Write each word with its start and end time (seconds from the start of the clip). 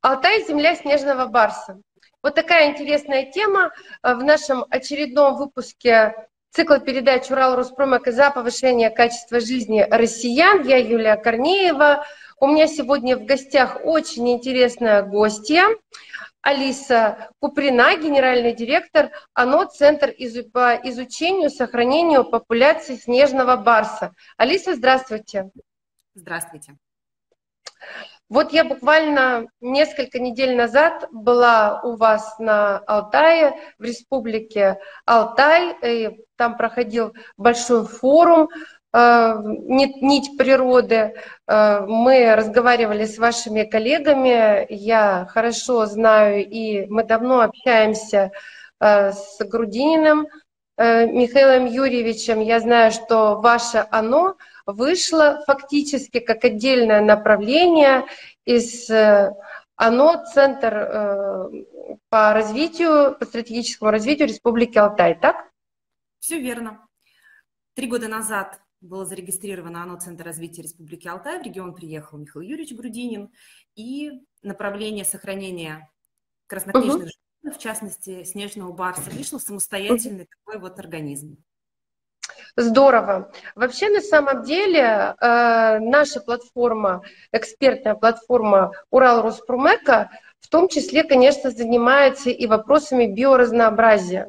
Алтай– 0.00 0.44
земля 0.48 0.74
снежного 0.76 1.26
барса. 1.26 1.80
Вот 2.22 2.34
такая 2.34 2.70
интересная 2.70 3.30
тема 3.30 3.72
э, 4.02 4.14
в 4.14 4.22
нашем 4.24 4.64
очередном 4.70 5.36
выпуске 5.36 6.14
цикла 6.50 6.78
передач 6.80 7.30
«Урал 7.30 7.56
Роспромека 7.56 8.12
за 8.12 8.30
повышение 8.30 8.90
качества 8.90 9.40
жизни 9.40 9.86
россиян». 9.90 10.62
Я 10.62 10.78
Юлия 10.78 11.16
Корнеева. 11.16 12.04
У 12.40 12.46
меня 12.46 12.66
сегодня 12.66 13.16
в 13.16 13.24
гостях 13.24 13.78
очень 13.84 14.28
интересная 14.30 15.02
гостья. 15.02 15.66
Алиса 16.42 17.30
Куприна, 17.40 17.96
генеральный 17.96 18.54
директор 18.54 19.10
ОНО 19.34 19.66
«Центр 19.66 20.14
по 20.52 20.74
изучению, 20.84 21.50
сохранению 21.50 22.24
популяции 22.24 22.94
снежного 22.94 23.56
барса». 23.56 24.14
Алиса, 24.36 24.74
здравствуйте. 24.74 25.50
Здравствуйте. 26.14 26.76
Вот 28.28 28.52
я 28.52 28.64
буквально 28.64 29.46
несколько 29.60 30.18
недель 30.18 30.56
назад 30.56 31.06
была 31.12 31.80
у 31.84 31.96
вас 31.96 32.38
на 32.40 32.78
Алтае, 32.78 33.54
в 33.78 33.84
республике 33.84 34.80
Алтай, 35.04 35.76
и 35.80 36.24
там 36.34 36.56
проходил 36.56 37.14
большой 37.36 37.86
форум 37.86 38.48
э, 38.92 39.34
«Нить 39.42 40.36
природы». 40.36 41.14
Э, 41.46 41.82
мы 41.86 42.34
разговаривали 42.34 43.04
с 43.04 43.16
вашими 43.16 43.62
коллегами, 43.62 44.66
я 44.70 45.28
хорошо 45.30 45.86
знаю, 45.86 46.44
и 46.44 46.84
мы 46.86 47.04
давно 47.04 47.42
общаемся 47.42 48.32
э, 48.80 49.12
с 49.12 49.38
Грудининым 49.38 50.26
Михаилом 50.78 51.64
Юрьевичем. 51.64 52.40
Я 52.40 52.60
знаю, 52.60 52.92
что 52.92 53.40
ваше 53.40 53.86
«Оно» 53.90 54.36
вышло 54.66 55.42
фактически 55.46 56.20
как 56.20 56.44
отдельное 56.44 57.00
направление 57.00 58.06
из 58.44 58.90
э, 58.90 59.32
оно 59.76 60.24
центр 60.32 60.74
э, 60.74 61.64
по 62.08 62.32
развитию, 62.32 63.16
по 63.18 63.24
стратегическому 63.26 63.90
развитию 63.90 64.28
Республики 64.28 64.78
Алтай, 64.78 65.18
так? 65.18 65.50
Все 66.18 66.40
верно. 66.40 66.86
Три 67.74 67.86
года 67.86 68.08
назад 68.08 68.60
было 68.80 69.04
зарегистрировано 69.04 69.82
ОНО 69.82 70.00
Центр 70.00 70.24
развития 70.24 70.62
Республики 70.62 71.08
Алтай. 71.08 71.38
В 71.38 71.42
регион 71.42 71.74
приехал 71.74 72.18
Михаил 72.18 72.42
Юрьевич 72.42 72.74
Грудинин. 72.76 73.30
И 73.74 74.22
направление 74.42 75.04
сохранения 75.04 75.90
краснокнижных 76.46 76.94
угу. 76.94 77.10
животных, 77.42 77.56
в 77.56 77.62
частности, 77.62 78.24
снежного 78.24 78.72
барса, 78.72 79.10
вышло 79.10 79.38
в 79.38 79.42
самостоятельный 79.42 80.22
угу. 80.22 80.30
такой 80.44 80.60
вот 80.60 80.78
организм. 80.78 81.36
Здорово. 82.56 83.30
Вообще, 83.54 83.90
на 83.90 84.00
самом 84.00 84.42
деле, 84.42 85.14
э, 85.20 85.78
наша 85.78 86.20
платформа, 86.20 87.02
экспертная 87.30 87.94
платформа 87.94 88.72
Урал 88.90 89.20
Роспромека, 89.22 90.10
в 90.40 90.48
том 90.48 90.68
числе, 90.68 91.04
конечно, 91.04 91.50
занимается 91.50 92.30
и 92.30 92.46
вопросами 92.46 93.06
биоразнообразия. 93.06 94.28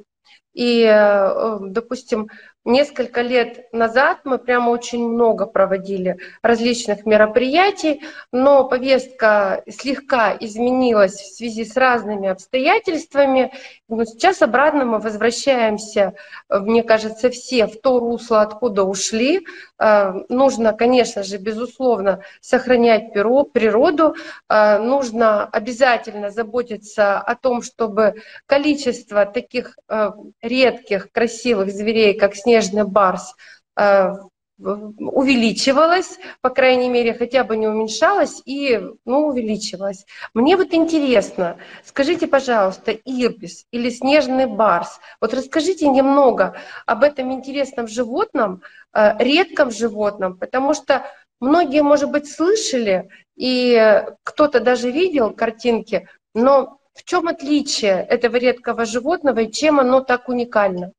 И, 0.54 0.84
э, 0.84 1.58
допустим, 1.62 2.28
Несколько 2.68 3.22
лет 3.22 3.72
назад 3.72 4.26
мы 4.26 4.40
прямо 4.40 4.72
очень 4.72 5.08
много 5.08 5.46
проводили 5.46 6.18
различных 6.42 7.06
мероприятий, 7.06 8.02
но 8.34 8.68
повестка 8.68 9.64
слегка 9.70 10.36
изменилась 10.38 11.14
в 11.14 11.34
связи 11.38 11.64
с 11.64 11.78
разными 11.78 12.28
обстоятельствами. 12.28 13.54
Но 13.90 14.04
сейчас 14.04 14.42
обратно 14.42 14.84
мы 14.84 15.00
возвращаемся, 15.00 16.14
мне 16.50 16.84
кажется, 16.84 17.30
все 17.30 17.68
в 17.68 17.80
то 17.80 18.00
русло, 18.00 18.42
откуда 18.42 18.84
ушли. 18.84 19.46
Э, 19.80 20.12
нужно, 20.28 20.74
конечно 20.74 21.24
же, 21.24 21.38
безусловно, 21.38 22.22
сохранять 22.42 23.14
природу. 23.14 24.16
Э, 24.50 24.80
нужно 24.80 25.46
обязательно 25.46 26.32
заботиться 26.32 27.18
о 27.18 27.36
том, 27.36 27.62
чтобы 27.62 28.16
количество 28.46 29.26
таких 29.26 29.78
э, 29.88 30.10
редких, 30.42 31.10
красивых 31.14 31.72
зверей, 31.72 32.18
как 32.18 32.36
снежный 32.36 32.84
барс 32.84 33.36
э, 33.80 34.12
увеличивалась, 34.60 36.18
по 36.42 36.50
крайней 36.50 36.90
мере, 36.90 37.14
хотя 37.14 37.44
бы 37.44 37.58
не 37.58 37.68
уменьшалась 37.68 38.42
и 38.46 38.82
ну, 39.06 39.28
увеличивалась. 39.28 40.06
Мне 40.34 40.58
вот 40.58 40.74
интересно, 40.74 41.58
скажите, 41.86 42.28
пожалуйста, 42.28 42.92
ирбис 42.92 43.66
или 43.72 43.90
снежный 43.90 44.48
барс, 44.48 45.00
вот 45.22 45.34
расскажите 45.34 45.88
немного 45.88 46.56
об 46.86 47.04
этом 47.04 47.32
интересном 47.32 47.88
животном, 47.88 48.64
э, 48.94 49.16
редком 49.20 49.70
животном, 49.70 50.38
потому 50.38 50.74
что 50.74 51.06
многие, 51.40 51.84
может 51.84 52.10
быть, 52.10 52.30
слышали, 52.30 53.10
и 53.36 54.04
кто-то 54.24 54.60
даже 54.60 54.90
видел 54.90 55.32
картинки, 55.32 56.10
но 56.34 56.80
в 56.96 57.04
чем 57.04 57.28
отличие 57.28 58.04
этого 58.04 58.38
редкого 58.38 58.86
животного 58.86 59.42
и 59.42 59.52
чем 59.52 59.80
оно 59.80 60.02
так 60.02 60.30
уникально? 60.30 60.94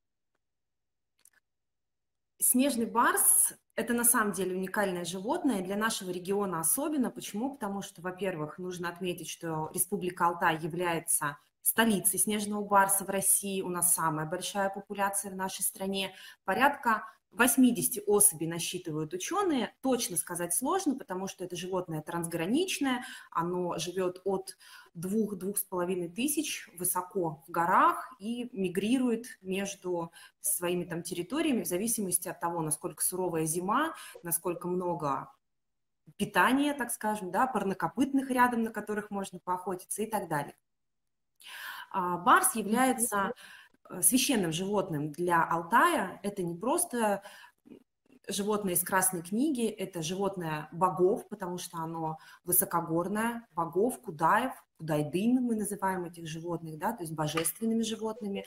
Снежный 2.41 2.87
барс– 2.87 3.55
это 3.75 3.95
на 3.95 4.05
самом 4.05 4.33
деле 4.33 4.55
уникальное 4.55 5.05
животное, 5.05 5.61
для 5.61 5.77
нашего 5.77 6.11
региона 6.11 6.61
особенно. 6.61 7.11
Почему? 7.11 7.55
Потому 7.55 7.83
что, 7.83 8.01
во-первых, 8.01 8.59
нужно 8.59 8.89
отметить, 8.89 9.29
что 9.29 9.71
Республика 9.75 10.29
Алтай 10.29 10.57
является 10.59 11.37
столицей 11.63 12.21
снежного 12.21 12.65
барса 12.65 13.05
в 13.05 13.09
России. 13.09 13.61
У 13.61 13.69
нас 13.69 13.93
самая 13.93 14.25
большая 14.25 14.71
популяция 14.71 15.33
в 15.33 15.37
нашей 15.37 15.63
стране. 15.63 16.15
Порядка 16.45 17.05
80 17.33 18.05
особей 18.07 18.47
насчитывают 18.47 19.13
ученые. 19.13 19.75
Точно 19.83 20.17
сказать 20.17 20.55
сложно, 20.55 20.97
потому 20.97 21.29
что 21.29 21.45
это 21.45 21.57
животное 21.57 22.03
трансграничное. 22.03 23.05
Оно 23.31 23.79
живет 23.79 24.21
от 24.25 24.57
двух-двух 24.95 25.59
с 25.59 25.63
половиной 25.63 26.09
тысяч 26.09 26.69
высоко 26.79 27.43
в 27.47 27.51
горах 27.51 28.13
и 28.19 28.49
мигрирует 28.53 29.27
между 29.43 30.13
своими 30.41 30.85
там 30.85 31.03
территориями 31.03 31.63
в 31.63 31.69
зависимости 31.69 32.29
от 32.29 32.41
того, 32.41 32.63
насколько 32.63 33.03
суровая 33.03 33.45
зима, 33.45 33.95
насколько 34.23 34.67
много 34.67 35.31
питания, 36.17 36.73
так 36.75 36.91
скажем, 36.91 37.31
да, 37.31 37.47
парнокопытных 37.47 38.31
рядом, 38.31 38.63
на 38.63 38.71
которых 38.71 39.11
можно 39.11 39.39
поохотиться 39.39 40.03
и 40.03 40.07
так 40.07 40.29
далее. 40.29 40.57
А 41.91 42.19
барс 42.19 42.55
является 42.55 43.33
священным 44.01 44.53
животным 44.53 45.13
для 45.13 45.43
Алтая. 45.45 46.21
Это 46.23 46.43
не 46.43 46.55
просто 46.55 47.23
животное 48.29 48.75
из 48.75 48.83
Красной 48.83 49.23
книги, 49.23 49.67
это 49.67 50.03
животное 50.03 50.69
богов, 50.73 51.27
потому 51.29 51.59
что 51.59 51.79
оно 51.79 52.19
высокогорное, 52.45 53.47
богов, 53.55 54.01
кудаев, 54.01 54.53
кудайдын 54.77 55.43
мы 55.43 55.57
называем 55.57 56.05
этих 56.05 56.27
животных, 56.29 56.79
да, 56.79 56.93
то 56.93 57.03
есть 57.03 57.15
божественными 57.15 57.83
животными. 57.83 58.45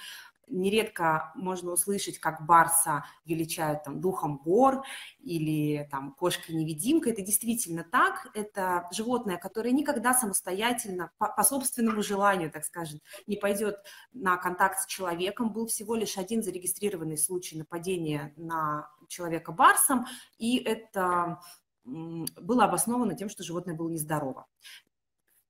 Нередко 0.52 1.32
можно 1.36 1.72
услышать, 1.72 2.20
как 2.20 2.46
барса 2.46 3.06
величают 3.26 3.84
там 3.84 4.02
духом 4.02 4.38
гор 4.38 4.84
или 5.20 5.88
там 5.90 6.14
кошкой-невидимка. 6.14 7.10
Это 7.10 7.22
действительно 7.22 7.84
так. 7.84 8.28
Это 8.34 8.88
животное, 8.92 9.38
которое 9.38 9.72
никогда 9.72 10.14
самостоятельно, 10.14 11.12
по, 11.18 11.30
по 11.30 11.44
собственному 11.44 12.04
желанию, 12.04 12.52
так 12.52 12.66
скажем, 12.66 13.00
не 13.28 13.38
пойдет 13.38 13.78
на 14.12 14.38
контакт 14.38 14.80
с 14.80 14.86
человеком. 14.88 15.54
Был 15.54 15.68
всего 15.68 15.96
лишь 15.96 16.18
один 16.18 16.44
зарегистрированный 16.44 17.18
случай 17.18 17.58
нападения 17.58 18.34
на 18.36 18.90
человека 19.08 19.54
барсом, 19.54 20.06
и 20.38 20.58
это 20.58 21.40
было 21.84 22.66
обосновано 22.66 23.16
тем, 23.16 23.30
что 23.30 23.44
животное 23.44 23.76
было 23.76 23.90
нездорово. 23.90 24.48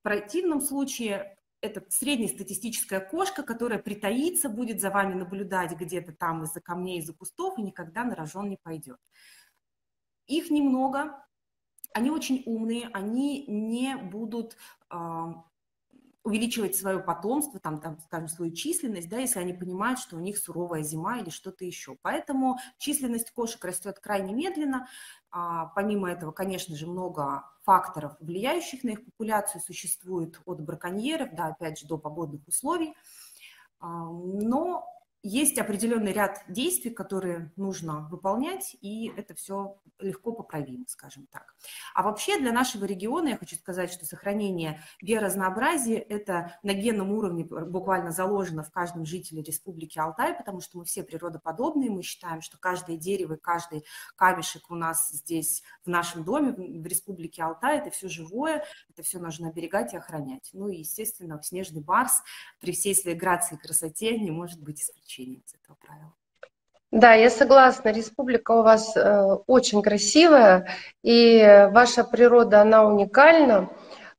В 0.00 0.02
противном 0.02 0.60
случае 0.60 1.36
это 1.62 1.84
среднестатистическая 1.88 3.00
кошка, 3.00 3.44
которая 3.44 3.78
притаится, 3.78 4.48
будет 4.48 4.80
за 4.80 4.90
вами 4.90 5.14
наблюдать 5.14 5.72
где-то 5.72 6.12
там 6.12 6.42
из-за 6.42 6.60
камней, 6.60 6.98
из-за 6.98 7.14
кустов 7.14 7.56
и 7.56 7.62
никогда 7.62 8.04
на 8.04 8.16
рожон 8.16 8.50
не 8.50 8.58
пойдет. 8.60 8.98
Их 10.26 10.50
немного, 10.50 11.24
они 11.94 12.10
очень 12.10 12.42
умные, 12.46 12.90
они 12.92 13.46
не 13.46 13.96
будут 13.96 14.56
а, 14.90 15.44
увеличивать 16.24 16.74
свое 16.74 16.98
потомство, 16.98 17.60
там, 17.60 17.80
там, 17.80 17.98
скажем, 18.00 18.28
свою 18.28 18.52
численность, 18.52 19.08
да, 19.08 19.18
если 19.18 19.38
они 19.38 19.52
понимают, 19.52 20.00
что 20.00 20.16
у 20.16 20.20
них 20.20 20.38
суровая 20.38 20.82
зима 20.82 21.18
или 21.18 21.30
что-то 21.30 21.64
еще. 21.64 21.96
Поэтому 22.02 22.58
численность 22.78 23.30
кошек 23.30 23.64
растет 23.64 24.00
крайне 24.00 24.34
медленно. 24.34 24.88
А, 25.30 25.66
помимо 25.66 26.10
этого, 26.10 26.32
конечно 26.32 26.74
же, 26.76 26.88
много 26.88 27.44
факторов, 27.64 28.16
влияющих 28.20 28.84
на 28.84 28.90
их 28.90 29.04
популяцию, 29.04 29.60
существует 29.62 30.40
от 30.44 30.60
браконьеров, 30.60 31.34
да, 31.34 31.46
опять 31.46 31.78
же, 31.78 31.86
до 31.86 31.98
погодных 31.98 32.46
условий. 32.46 32.94
А, 33.80 34.04
но 34.04 34.86
есть 35.22 35.58
определенный 35.58 36.12
ряд 36.12 36.42
действий, 36.48 36.90
которые 36.90 37.52
нужно 37.56 38.08
выполнять, 38.10 38.76
и 38.80 39.12
это 39.16 39.34
все 39.34 39.78
легко 40.00 40.32
поправимо, 40.32 40.84
скажем 40.88 41.28
так. 41.28 41.54
А 41.94 42.02
вообще 42.02 42.38
для 42.40 42.52
нашего 42.52 42.84
региона 42.86 43.28
я 43.28 43.36
хочу 43.36 43.54
сказать, 43.54 43.92
что 43.92 44.04
сохранение 44.04 44.82
биоразнообразия– 45.00 45.98
это 46.08 46.58
на 46.64 46.74
генном 46.74 47.12
уровне 47.12 47.44
буквально 47.44 48.10
заложено 48.10 48.64
в 48.64 48.72
каждом 48.72 49.06
жителе 49.06 49.42
Республики 49.42 49.96
Алтай, 49.96 50.34
потому 50.34 50.60
что 50.60 50.78
мы 50.78 50.84
все 50.84 51.04
природоподобные, 51.04 51.90
мы 51.90 52.02
считаем, 52.02 52.42
что 52.42 52.58
каждое 52.58 52.96
дерево, 52.96 53.36
каждый 53.36 53.84
камешек 54.16 54.70
у 54.70 54.74
нас 54.74 55.08
здесь, 55.10 55.62
в 55.84 55.88
нашем 55.88 56.24
доме, 56.24 56.52
в 56.52 56.86
Республике 56.86 57.44
Алтай– 57.44 57.78
это 57.78 57.90
все 57.90 58.08
живое, 58.08 58.64
это 58.90 59.04
все 59.04 59.20
нужно 59.20 59.50
оберегать 59.50 59.94
и 59.94 59.96
охранять. 59.96 60.50
Ну 60.52 60.68
и, 60.68 60.78
естественно, 60.78 61.40
снежный 61.44 61.80
барс 61.80 62.22
при 62.60 62.72
всей 62.72 62.96
своей 62.96 63.16
грации 63.16 63.54
и 63.54 63.58
красоте 63.58 64.18
не 64.18 64.32
может 64.32 64.60
быть 64.60 64.82
исключением 64.82 65.11
исключение 65.12 65.40
из 65.40 65.54
этого 65.54 65.76
правила. 65.80 66.14
Да, 66.90 67.14
я 67.14 67.30
согласна. 67.30 67.88
Республика 67.90 68.52
у 68.52 68.62
вас 68.62 68.96
э, 68.96 69.22
очень 69.46 69.82
красивая, 69.82 70.68
и 71.02 71.68
ваша 71.72 72.04
природа, 72.04 72.60
она 72.60 72.84
уникальна. 72.84 73.70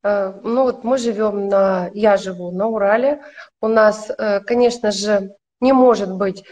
Э, 0.04 0.34
ну 0.44 0.63
вот 0.63 0.84
мы 0.84 0.98
живем 0.98 1.48
на, 1.50 1.90
я 1.94 2.18
живу 2.18 2.51
на 2.51 2.68
Урале. 2.68 3.22
У 3.62 3.68
нас, 3.68 4.10
э, 4.10 4.40
конечно 4.40 4.92
же, 4.92 5.36
не 5.62 5.72
может 5.72 6.12
быть 6.12 6.44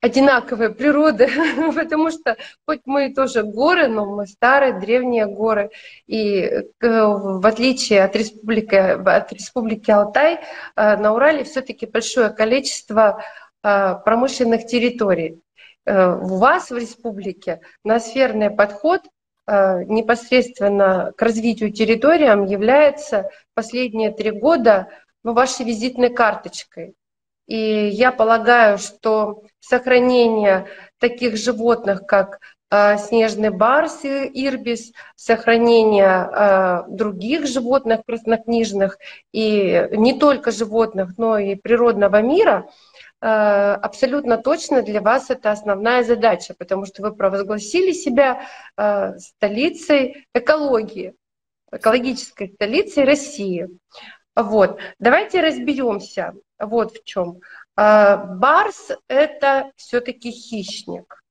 одинаковой 0.00 0.74
природы, 0.74 1.28
потому 1.74 2.10
что 2.10 2.36
хоть 2.66 2.80
мы 2.84 3.12
тоже 3.12 3.42
горы, 3.42 3.86
но 3.88 4.06
мы 4.06 4.26
старые, 4.26 4.78
древние 4.78 5.26
горы. 5.26 5.70
И 6.06 6.40
э, 6.40 6.64
в 6.80 7.46
отличие 7.46 8.04
от 8.04 8.16
республики, 8.16 8.74
от 8.74 9.32
республики 9.32 9.90
Алтай, 9.90 10.40
э, 10.76 10.96
на 10.96 11.14
Урале 11.14 11.44
все-таки 11.44 11.86
большое 11.86 12.30
количество 12.30 13.22
э, 13.62 13.94
промышленных 14.04 14.66
территорий. 14.66 15.40
У 15.86 16.36
вас 16.36 16.70
в 16.70 16.76
республике 16.76 17.62
ноосферный 17.84 18.50
подход 18.50 19.00
непосредственно 19.48 21.12
к 21.16 21.22
развитию 21.22 21.72
территориям 21.72 22.44
является 22.44 23.30
последние 23.54 24.12
три 24.12 24.30
года 24.30 24.88
ну, 25.24 25.32
вашей 25.32 25.64
визитной 25.64 26.10
карточкой. 26.10 26.94
И 27.50 27.88
я 27.88 28.12
полагаю, 28.12 28.78
что 28.78 29.42
сохранение 29.58 30.68
таких 31.00 31.36
животных, 31.36 32.06
как 32.06 32.38
э, 32.70 32.96
снежный 32.98 33.50
барс 33.50 34.04
и 34.04 34.30
ирбис, 34.46 34.92
сохранение 35.16 36.30
э, 36.30 36.82
других 36.90 37.48
животных 37.48 38.02
краснокнижных, 38.06 38.98
и 39.32 39.88
не 39.90 40.16
только 40.16 40.52
животных, 40.52 41.18
но 41.18 41.38
и 41.38 41.56
природного 41.56 42.22
мира, 42.22 42.68
э, 43.20 43.26
абсолютно 43.26 44.38
точно 44.38 44.82
для 44.82 45.00
вас 45.00 45.28
это 45.30 45.50
основная 45.50 46.04
задача, 46.04 46.54
потому 46.56 46.86
что 46.86 47.02
вы 47.02 47.16
провозгласили 47.16 47.90
себя 47.90 48.46
столицей 49.18 50.28
экологии, 50.32 51.14
экологической 51.72 52.52
столицей 52.54 53.02
России. 53.02 53.66
Вот. 54.36 54.78
Давайте 55.00 55.40
разберемся, 55.40 56.34
вот 56.60 56.96
в 56.96 57.04
чем. 57.04 57.40
А, 57.76 58.16
барс– 58.16 58.90
это 59.08 59.72
все-таки 59.76 60.30
хищник. 60.30 61.22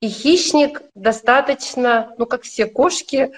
И 0.00 0.08
хищник 0.08 0.82
достаточно, 0.94 2.14
ну, 2.18 2.26
как 2.26 2.42
все 2.42 2.66
кошки, 2.66 3.32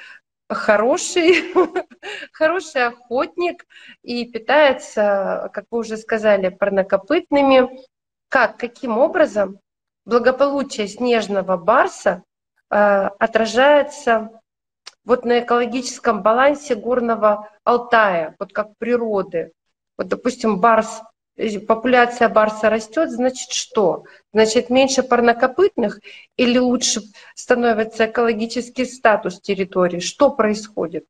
хороший, 0.49 1.55
хороший 2.32 2.87
охотник 2.87 3.67
и 4.02 4.26
питается, 4.26 5.50
как 5.52 5.64
вы 5.70 5.78
уже 5.78 5.96
сказали, 5.96 6.49
парнокопытными. 6.49 7.81
Как, 8.28 8.58
каким 8.58 8.96
образом 8.99 9.58
благополучие 10.05 10.87
снежного 10.87 11.56
барса 11.56 12.23
э, 12.70 12.76
отражается 12.76 14.31
вот 15.05 15.25
на 15.25 15.40
экологическом 15.40 16.23
балансе 16.23 16.75
горного 16.76 17.50
Алтая, 17.64 18.37
вот 18.38 18.52
как 18.52 18.76
природы? 18.78 19.52
Вот, 19.99 20.08
допустим, 20.08 20.61
барс, 20.61 21.02
популяция 21.66 22.28
барса 22.28 22.70
растет, 22.70 23.10
значит 23.10 23.50
что? 23.50 24.04
Значит, 24.32 24.70
меньше 24.70 25.02
парнокопытных 25.02 26.00
или 26.37 26.58
лучше 26.58 27.02
становится 27.34 28.06
экологический 28.06 28.84
статус 28.84 29.40
территории? 29.40 30.00
Что 30.00 30.31
происходит? 30.31 31.06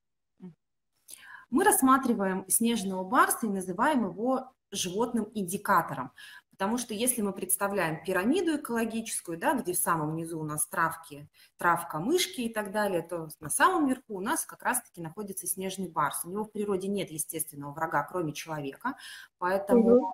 Мы 1.51 1.65
рассматриваем 1.65 2.45
снежного 2.49 3.03
барса 3.03 3.47
и 3.47 3.51
называем 3.51 4.09
его 4.09 4.53
животным 4.71 5.29
индикатором. 5.35 6.13
Потому 6.61 6.77
что 6.77 6.93
если 6.93 7.23
мы 7.23 7.33
представляем 7.33 8.05
пирамиду 8.05 8.57
экологическую, 8.57 9.39
да, 9.39 9.55
где 9.55 9.73
в 9.73 9.79
самом 9.79 10.15
низу 10.15 10.39
у 10.39 10.43
нас 10.43 10.67
травки, 10.67 11.27
травка, 11.57 12.01
мышки 12.01 12.43
и 12.43 12.53
так 12.53 12.71
далее, 12.71 13.01
то 13.01 13.31
на 13.41 13.49
самом 13.49 13.89
верху 13.89 14.19
у 14.19 14.21
нас 14.21 14.45
как 14.45 14.63
раз-таки 14.63 15.01
находится 15.01 15.47
снежный 15.47 15.89
барс. 15.89 16.21
У 16.23 16.29
него 16.29 16.45
в 16.45 16.53
природе 16.53 16.87
нет 16.87 17.11
естественного 17.11 17.73
врага, 17.73 18.03
кроме 18.03 18.35
человека, 18.35 18.95
поэтому 19.39 19.97
угу. 19.97 20.13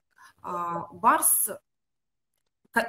Барс, 0.93 1.51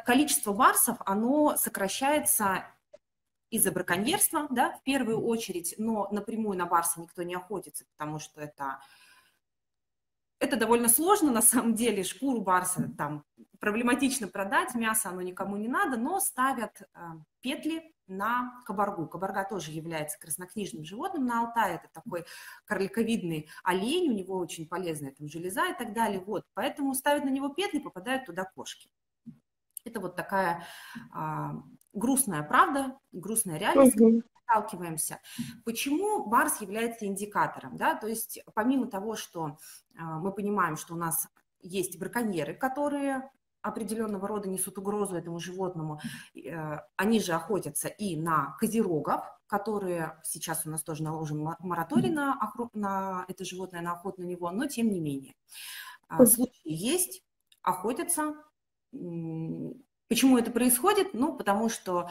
количество 0.06 0.54
барсов, 0.54 0.98
оно 1.06 1.56
сокращается 1.58 2.66
из-за 3.50 3.72
браконьерства, 3.72 4.48
да, 4.50 4.74
в 4.74 4.84
первую 4.84 5.22
очередь, 5.22 5.76
но 5.78 6.08
напрямую 6.12 6.58
на 6.58 6.66
барса 6.66 7.00
никто 7.00 7.24
не 7.24 7.36
охотится, 7.36 7.86
потому 7.86 8.20
что 8.20 8.42
это 8.42 8.80
это 10.40 10.58
довольно 10.58 10.90
сложно, 10.90 11.32
на 11.32 11.42
самом 11.42 11.74
деле, 11.74 12.04
шкуру 12.04 12.42
барса 12.42 12.92
там 12.98 13.24
проблематично 13.60 14.28
продать, 14.28 14.76
мясо 14.76 15.10
оно 15.10 15.22
никому 15.22 15.58
не 15.58 15.68
надо, 15.68 15.98
но 15.98 16.20
ставят 16.20 16.82
э, 16.82 16.86
петли 17.42 17.94
на 18.08 18.62
кабаргу. 18.66 19.08
Кабарга 19.08 19.44
тоже 19.44 19.72
является 19.72 20.20
краснокнижным 20.20 20.84
животным 20.84 21.26
на 21.26 21.42
Алтае, 21.42 21.76
это 21.76 21.90
такой 21.92 22.26
карликовидный 22.66 23.50
олень, 23.64 24.10
у 24.10 24.14
него 24.14 24.38
очень 24.38 24.68
полезная 24.68 25.12
там 25.12 25.28
железа 25.28 25.68
и 25.70 25.78
так 25.78 25.94
далее, 25.94 26.20
вот, 26.20 26.46
поэтому 26.54 26.94
ставят 26.94 27.26
на 27.26 27.30
него 27.30 27.50
петли, 27.50 27.80
попадают 27.80 28.26
туда 28.26 28.46
кошки. 28.46 28.90
Это 29.84 30.00
вот 30.02 30.16
такая 30.16 30.66
а, 31.14 31.56
грустная 31.94 32.44
правда, 32.44 32.98
грустная 33.12 33.58
реальность, 33.58 34.00
угу. 34.00 34.22
Сталкиваемся. 34.48 35.20
Почему 35.66 36.26
Барс 36.26 36.62
является 36.62 37.06
индикатором? 37.06 37.76
Да? 37.76 37.96
То 37.96 38.08
есть 38.08 38.40
помимо 38.54 38.88
того, 38.88 39.16
что 39.16 39.58
а, 39.98 40.20
мы 40.20 40.32
понимаем, 40.32 40.78
что 40.78 40.94
у 40.94 40.98
нас 40.98 41.28
есть 41.62 42.00
браконьеры, 42.00 42.54
которые 42.54 43.30
определенного 43.62 44.28
рода 44.28 44.48
несут 44.48 44.78
угрозу 44.78 45.16
этому 45.16 45.40
животному, 45.40 46.00
э, 46.36 46.80
они 46.96 47.20
же 47.20 47.34
охотятся 47.34 47.90
и 47.90 48.16
на 48.16 48.56
козерогов, 48.60 49.26
которые 49.48 50.18
сейчас 50.24 50.66
у 50.66 50.70
нас 50.70 50.84
тоже 50.84 51.04
наложен 51.04 51.46
мораторий 51.60 52.10
на, 52.10 52.40
на 52.74 53.26
это 53.28 53.44
животное, 53.44 53.82
на 53.82 53.94
охоту 53.94 54.22
на 54.22 54.26
него, 54.26 54.50
но 54.52 54.68
тем 54.68 54.90
не 54.90 55.02
менее. 55.02 55.36
А, 56.08 56.26
случаи 56.26 56.62
есть, 56.64 57.24
охотятся, 57.62 58.36
Почему 60.08 60.38
это 60.38 60.52
происходит? 60.52 61.14
Ну, 61.14 61.36
потому 61.36 61.70
что 61.70 62.10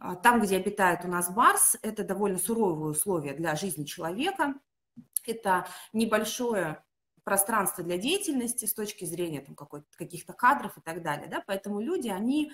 а, 0.00 0.16
там, 0.16 0.40
где 0.40 0.56
обитает 0.56 1.04
у 1.04 1.08
нас 1.08 1.30
барс, 1.30 1.76
это 1.82 2.04
довольно 2.04 2.38
суровые 2.38 2.90
условия 2.90 3.34
для 3.34 3.54
жизни 3.54 3.84
человека. 3.84 4.54
Это 5.26 5.66
небольшое 5.92 6.82
пространство 7.22 7.82
для 7.82 7.98
деятельности 7.98 8.66
с 8.66 8.74
точки 8.74 9.04
зрения 9.04 9.40
там, 9.40 9.56
каких-то 9.96 10.32
кадров 10.32 10.76
и 10.78 10.80
так 10.80 11.02
далее. 11.02 11.26
Да? 11.28 11.42
Поэтому 11.46 11.80
люди, 11.80 12.08
они 12.08 12.52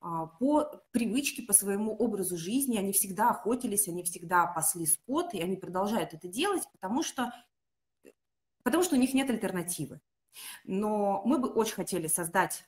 а, 0.00 0.26
по 0.26 0.82
привычке, 0.90 1.42
по 1.42 1.52
своему 1.52 1.94
образу 1.94 2.36
жизни, 2.36 2.76
они 2.76 2.92
всегда 2.92 3.30
охотились, 3.30 3.88
они 3.88 4.02
всегда 4.02 4.46
пасли 4.46 4.86
скот, 4.86 5.32
и 5.32 5.40
они 5.40 5.56
продолжают 5.56 6.12
это 6.12 6.28
делать, 6.28 6.64
потому 6.72 7.02
что, 7.02 7.32
потому 8.62 8.82
что 8.82 8.96
у 8.96 8.98
них 8.98 9.14
нет 9.14 9.30
альтернативы. 9.30 10.00
Но 10.64 11.22
мы 11.24 11.38
бы 11.38 11.48
очень 11.48 11.74
хотели 11.74 12.08
создать 12.08 12.64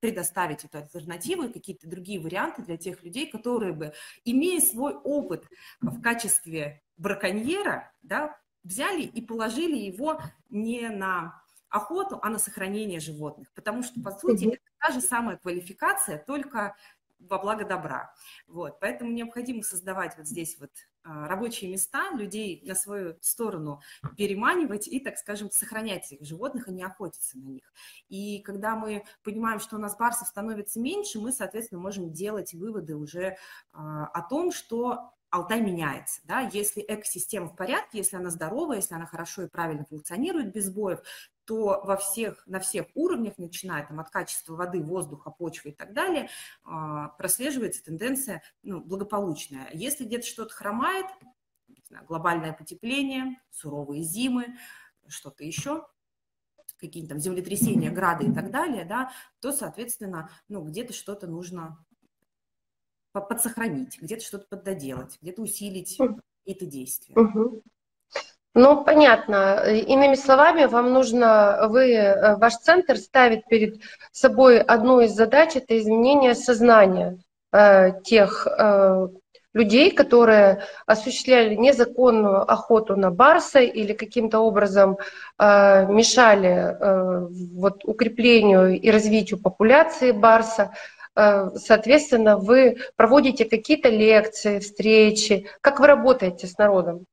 предоставить 0.00 0.64
эту 0.64 0.78
альтернативу 0.78 1.44
и 1.44 1.52
какие-то 1.52 1.88
другие 1.88 2.20
варианты 2.20 2.62
для 2.62 2.76
тех 2.76 3.02
людей, 3.02 3.30
которые 3.30 3.72
бы, 3.72 3.92
имея 4.24 4.60
свой 4.60 4.94
опыт 4.94 5.46
в 5.80 6.00
качестве 6.00 6.82
браконьера, 6.96 7.92
да, 8.02 8.38
взяли 8.62 9.02
и 9.02 9.20
положили 9.20 9.76
его 9.76 10.20
не 10.48 10.88
на 10.88 11.42
охоту, 11.68 12.18
а 12.22 12.30
на 12.30 12.38
сохранение 12.38 13.00
животных. 13.00 13.52
Потому 13.54 13.82
что, 13.82 14.00
по 14.00 14.12
сути, 14.12 14.46
это 14.46 14.62
та 14.78 14.92
же 14.92 15.00
самая 15.00 15.36
квалификация, 15.36 16.18
только 16.18 16.76
во 17.18 17.38
благо 17.38 17.64
добра. 17.64 18.14
Вот, 18.46 18.78
поэтому 18.80 19.12
необходимо 19.12 19.62
создавать 19.62 20.16
вот 20.16 20.26
здесь 20.26 20.56
вот 20.58 20.70
а, 21.02 21.28
рабочие 21.28 21.70
места, 21.70 22.10
людей 22.12 22.62
на 22.64 22.74
свою 22.74 23.16
сторону 23.20 23.80
переманивать 24.16 24.88
и, 24.88 25.00
так 25.00 25.18
скажем, 25.18 25.50
сохранять 25.50 26.12
этих 26.12 26.26
животных, 26.26 26.68
а 26.68 26.70
не 26.70 26.82
охотиться 26.82 27.38
на 27.38 27.44
них. 27.44 27.72
И 28.08 28.40
когда 28.40 28.74
мы 28.74 29.04
понимаем, 29.22 29.60
что 29.60 29.76
у 29.76 29.78
нас 29.78 29.96
барсов 29.96 30.28
становится 30.28 30.80
меньше, 30.80 31.18
мы, 31.18 31.32
соответственно, 31.32 31.80
можем 31.80 32.12
делать 32.12 32.54
выводы 32.54 32.96
уже 32.96 33.36
а, 33.72 34.06
о 34.06 34.22
том, 34.22 34.52
что 34.52 35.10
Алтай 35.34 35.60
меняется. 35.60 36.20
Да? 36.24 36.40
Если 36.40 36.84
экосистема 36.86 37.48
в 37.48 37.56
порядке, 37.56 37.98
если 37.98 38.16
она 38.16 38.30
здоровая, 38.30 38.76
если 38.76 38.94
она 38.94 39.04
хорошо 39.04 39.42
и 39.42 39.48
правильно 39.48 39.84
функционирует 39.84 40.52
без 40.52 40.66
сбоев, 40.66 41.00
то 41.44 41.82
во 41.84 41.96
всех, 41.96 42.46
на 42.46 42.60
всех 42.60 42.86
уровнях, 42.94 43.38
начиная 43.38 43.86
там, 43.86 44.00
от 44.00 44.10
качества 44.10 44.54
воды, 44.54 44.82
воздуха, 44.82 45.30
почвы 45.30 45.70
и 45.70 45.74
так 45.74 45.92
далее, 45.92 46.28
а, 46.64 47.08
прослеживается 47.08 47.84
тенденция 47.84 48.42
ну, 48.62 48.80
благополучная. 48.80 49.68
Если 49.72 50.04
где-то 50.04 50.26
что-то 50.26 50.54
хромает, 50.54 51.06
знаю, 51.94 52.06
глобальное 52.06 52.52
потепление, 52.52 53.40
суровые 53.50 54.02
зимы, 54.02 54.56
что-то 55.06 55.44
еще, 55.44 55.86
какие-то 56.78 57.10
там 57.10 57.18
землетрясения, 57.18 57.90
грады 57.90 58.26
и 58.26 58.32
так 58.32 58.50
далее, 58.50 58.84
да, 58.84 59.12
то, 59.40 59.52
соответственно, 59.52 60.30
ну, 60.48 60.62
где-то 60.62 60.92
что-то 60.92 61.26
нужно 61.26 61.84
подсохранить, 63.12 64.00
где-то 64.02 64.24
что-то 64.24 64.46
поддоделать, 64.48 65.18
где-то 65.22 65.42
усилить 65.42 65.96
какие-то 66.40 66.66
действия. 66.66 67.14
Угу. 67.16 67.62
Ну, 68.54 68.84
понятно. 68.84 69.64
Иными 69.66 70.14
словами, 70.14 70.66
вам 70.66 70.92
нужно, 70.92 71.66
вы, 71.68 71.92
э, 71.92 72.36
ваш 72.36 72.54
центр 72.54 72.96
ставит 72.96 73.46
перед 73.46 73.80
собой 74.12 74.60
одну 74.60 75.00
из 75.00 75.12
задач, 75.12 75.56
это 75.56 75.76
изменение 75.76 76.36
сознания 76.36 77.18
э, 77.52 78.00
тех 78.04 78.46
э, 78.46 79.08
людей, 79.54 79.90
которые 79.90 80.62
осуществляли 80.86 81.56
незаконную 81.56 82.48
охоту 82.48 82.94
на 82.94 83.10
барса 83.10 83.58
или 83.58 83.92
каким-то 83.92 84.38
образом 84.38 84.98
э, 85.38 85.86
мешали 85.86 86.76
э, 86.78 87.28
вот, 87.56 87.84
укреплению 87.84 88.80
и 88.80 88.90
развитию 88.90 89.40
популяции 89.40 90.12
барса. 90.12 90.70
Э, 91.16 91.50
соответственно, 91.56 92.36
вы 92.36 92.76
проводите 92.94 93.46
какие-то 93.46 93.88
лекции, 93.88 94.60
встречи. 94.60 95.48
Как 95.60 95.80
вы 95.80 95.88
работаете 95.88 96.46
с 96.46 96.56
народом? 96.56 97.06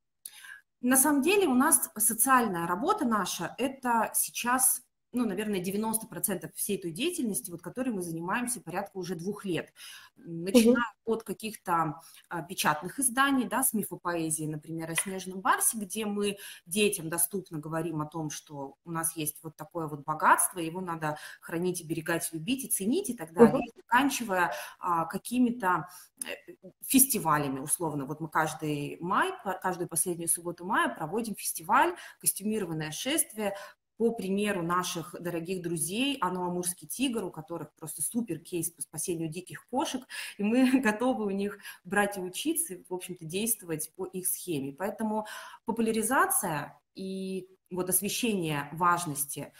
На 0.81 0.97
самом 0.97 1.21
деле 1.21 1.47
у 1.47 1.53
нас 1.53 1.91
социальная 1.97 2.65
работа 2.65 3.05
наша– 3.05 3.53
это 3.59 4.09
сейчас 4.15 4.81
ну, 5.13 5.25
наверное, 5.25 5.61
90% 5.61 6.51
всей 6.55 6.77
той 6.77 6.91
деятельности, 6.91 7.51
вот, 7.51 7.61
которой 7.61 7.89
мы 7.89 8.01
занимаемся 8.01 8.61
порядка 8.61 8.97
уже 8.97 9.15
двух 9.15 9.45
лет. 9.45 9.73
Начиная 10.15 10.93
угу. 11.03 11.15
от 11.15 11.23
каких-то 11.23 11.99
а, 12.29 12.41
печатных 12.43 12.99
изданий, 12.99 13.47
да, 13.47 13.63
с 13.63 13.73
мифопоэзией, 13.73 14.49
например, 14.49 14.89
о 14.89 14.95
«Снежном 14.95 15.41
барсе», 15.41 15.77
где 15.77 16.05
мы 16.05 16.37
детям 16.65 17.09
доступно 17.09 17.59
говорим 17.59 18.01
о 18.01 18.05
том, 18.05 18.29
что 18.29 18.77
у 18.85 18.91
нас 18.91 19.15
есть 19.17 19.37
вот 19.43 19.55
такое 19.55 19.87
вот 19.87 20.03
богатство, 20.05 20.59
его 20.59 20.79
надо 20.79 21.17
хранить, 21.41 21.81
оберегать, 21.81 22.29
любить 22.31 22.63
и 22.63 22.69
ценить 22.69 23.09
и 23.09 23.13
так 23.13 23.33
далее, 23.33 23.55
угу. 23.55 23.71
заканчивая 23.75 24.53
а, 24.79 25.05
какими-то 25.05 25.89
э, 26.25 26.53
фестивалями, 26.85 27.59
условно. 27.59 28.05
Вот 28.05 28.21
мы 28.21 28.29
каждый 28.29 28.97
май, 29.01 29.31
каждую 29.61 29.89
последнюю 29.89 30.29
субботу 30.29 30.65
мая 30.65 30.87
проводим 30.89 31.35
фестиваль, 31.35 31.95
костюмированное 32.19 32.91
шествие 32.91 33.55
по 34.01 34.09
примеру 34.09 34.63
наших 34.63 35.15
дорогих 35.19 35.61
друзей, 35.61 36.17
Ануамурский 36.21 36.87
тигр, 36.87 37.23
у 37.23 37.29
которых 37.29 37.71
просто 37.75 38.01
супер 38.01 38.39
кейс 38.39 38.71
по 38.71 38.81
спасению 38.81 39.29
диких 39.29 39.67
кошек, 39.67 40.01
и 40.39 40.43
мы 40.43 40.81
готовы 40.81 41.27
у 41.27 41.29
них 41.29 41.59
брать 41.83 42.17
и 42.17 42.19
учиться, 42.19 42.73
и, 42.73 42.83
в 42.89 42.91
общем-то, 42.95 43.25
действовать 43.25 43.93
по 43.95 44.05
их 44.07 44.27
схеме. 44.27 44.73
Поэтому 44.73 45.27
популяризация 45.65 46.81
и 46.95 47.47
вот 47.69 47.91
освещение 47.91 48.69
важности 48.71 49.53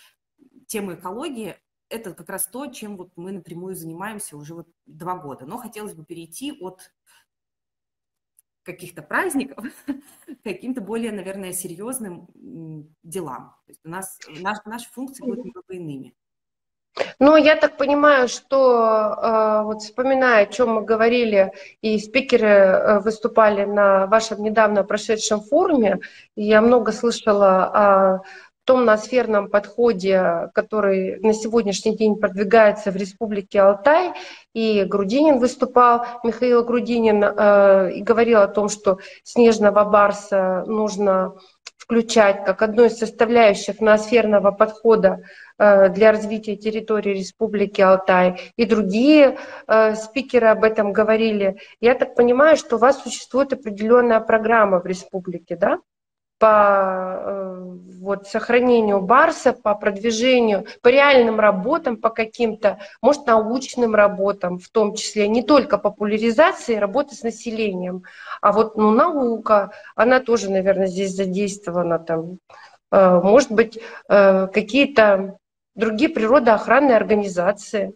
темы 0.66 0.96
экологии 0.96 1.58
это 1.90 2.16
как 2.16 2.28
раз 2.28 2.48
то, 2.48 2.66
чем 2.66 2.98
вот 2.98 3.12
мы 3.18 3.34
напрямую 3.34 3.76
занимаемся 3.76 4.38
уже 4.38 4.56
вот 4.56 4.68
два 4.88 5.20
года. 5.20 5.46
Но 5.46 5.60
хотелось 5.60 5.94
бы 5.94 6.04
перейти 6.04 6.52
от 6.52 6.92
каких-то 8.72 9.02
праздников 9.02 9.66
каким-то 10.44 10.82
более, 10.82 11.12
наверное, 11.12 11.54
серьезным 11.54 12.28
делам. 13.04 13.56
То 13.66 13.72
есть 13.72 13.82
у 13.86 13.90
нас 13.90 14.20
наш, 14.40 14.58
наши 14.66 14.90
функции 14.92 15.24
будут 15.24 15.46
немного 15.46 15.74
иными. 15.74 16.14
Ну, 17.20 17.38
я 17.38 17.56
так 17.56 17.78
понимаю, 17.78 18.28
что 18.28 19.16
э, 19.16 19.64
вот 19.64 19.82
вспоминая, 19.82 20.44
о 20.44 20.52
чем 20.52 20.74
мы 20.76 20.82
говорили, 20.82 21.54
и 21.82 21.98
спикеры 22.00 22.48
э, 22.48 23.00
выступали 23.00 23.64
на 23.64 24.08
вашем 24.08 24.44
недавно 24.44 24.84
прошедшем 24.84 25.42
форуме, 25.42 26.00
я 26.36 26.62
много 26.62 26.92
слышала 26.92 27.64
о 27.64 28.22
том 28.72 28.86
ноосферном 28.86 29.50
подходе, 29.50 30.50
который 30.54 31.20
на 31.20 31.34
сегодняшний 31.34 31.94
день 31.98 32.16
продвигается 32.16 32.90
в 32.92 32.96
Республике 32.96 33.60
Алтай. 33.60 34.14
И 34.54 34.86
Грудинин 34.86 35.40
выступал, 35.40 36.06
Михаил 36.24 36.64
Грудинин, 36.64 37.22
э, 37.22 37.92
и 37.96 38.02
говорил 38.02 38.40
о 38.40 38.48
том, 38.48 38.70
что 38.70 39.00
снежного 39.26 39.84
барса 39.84 40.64
нужно 40.68 41.34
включать 41.76 42.46
как 42.46 42.62
одну 42.62 42.86
из 42.86 42.98
составляющих 42.98 43.82
ноосферного 43.82 44.52
подхода 44.52 45.20
э, 45.58 45.90
для 45.90 46.14
развития 46.14 46.56
территории 46.56 47.20
Республики 47.20 47.82
Алтай. 47.82 48.54
И 48.56 48.64
другие 48.64 49.38
э, 49.68 49.96
спикеры 49.96 50.48
об 50.48 50.64
этом 50.64 50.94
говорили. 50.94 51.58
Я 51.82 51.96
так 51.96 52.16
понимаю, 52.16 52.56
что 52.56 52.78
у 52.78 52.80
вас 52.80 53.04
существует 53.04 53.52
определенная 53.52 54.22
программа 54.22 54.80
в 54.80 54.86
республике, 54.86 55.58
да? 55.58 55.80
По 56.42 57.22
э, 57.24 57.78
вот, 58.00 58.28
сохранению 58.28 59.00
Барса, 59.00 59.54
по 59.54 59.76
продвижению, 59.76 60.66
по 60.82 60.88
реальным 60.88 61.40
работам, 61.40 61.98
по 61.98 62.10
каким-то, 62.10 62.80
может, 63.00 63.28
научным 63.28 63.94
работам, 63.94 64.58
в 64.58 64.68
том 64.70 64.96
числе, 64.96 65.28
не 65.28 65.44
только 65.44 65.78
популяризации 65.78 66.78
работы 66.78 67.14
с 67.14 67.22
населением, 67.22 68.06
а 68.42 68.54
вот 68.54 68.76
ну, 68.76 68.90
наука, 68.90 69.72
она 69.96 70.20
тоже, 70.20 70.50
наверное, 70.50 70.88
здесь 70.88 71.12
задействована. 71.16 72.00
Там, 72.00 72.40
э, 72.92 73.20
может 73.22 73.52
быть, 73.52 73.78
э, 74.10 74.48
какие-то 74.48 75.38
другие 75.76 76.10
природоохранные 76.10 76.98
организации. 76.98 77.94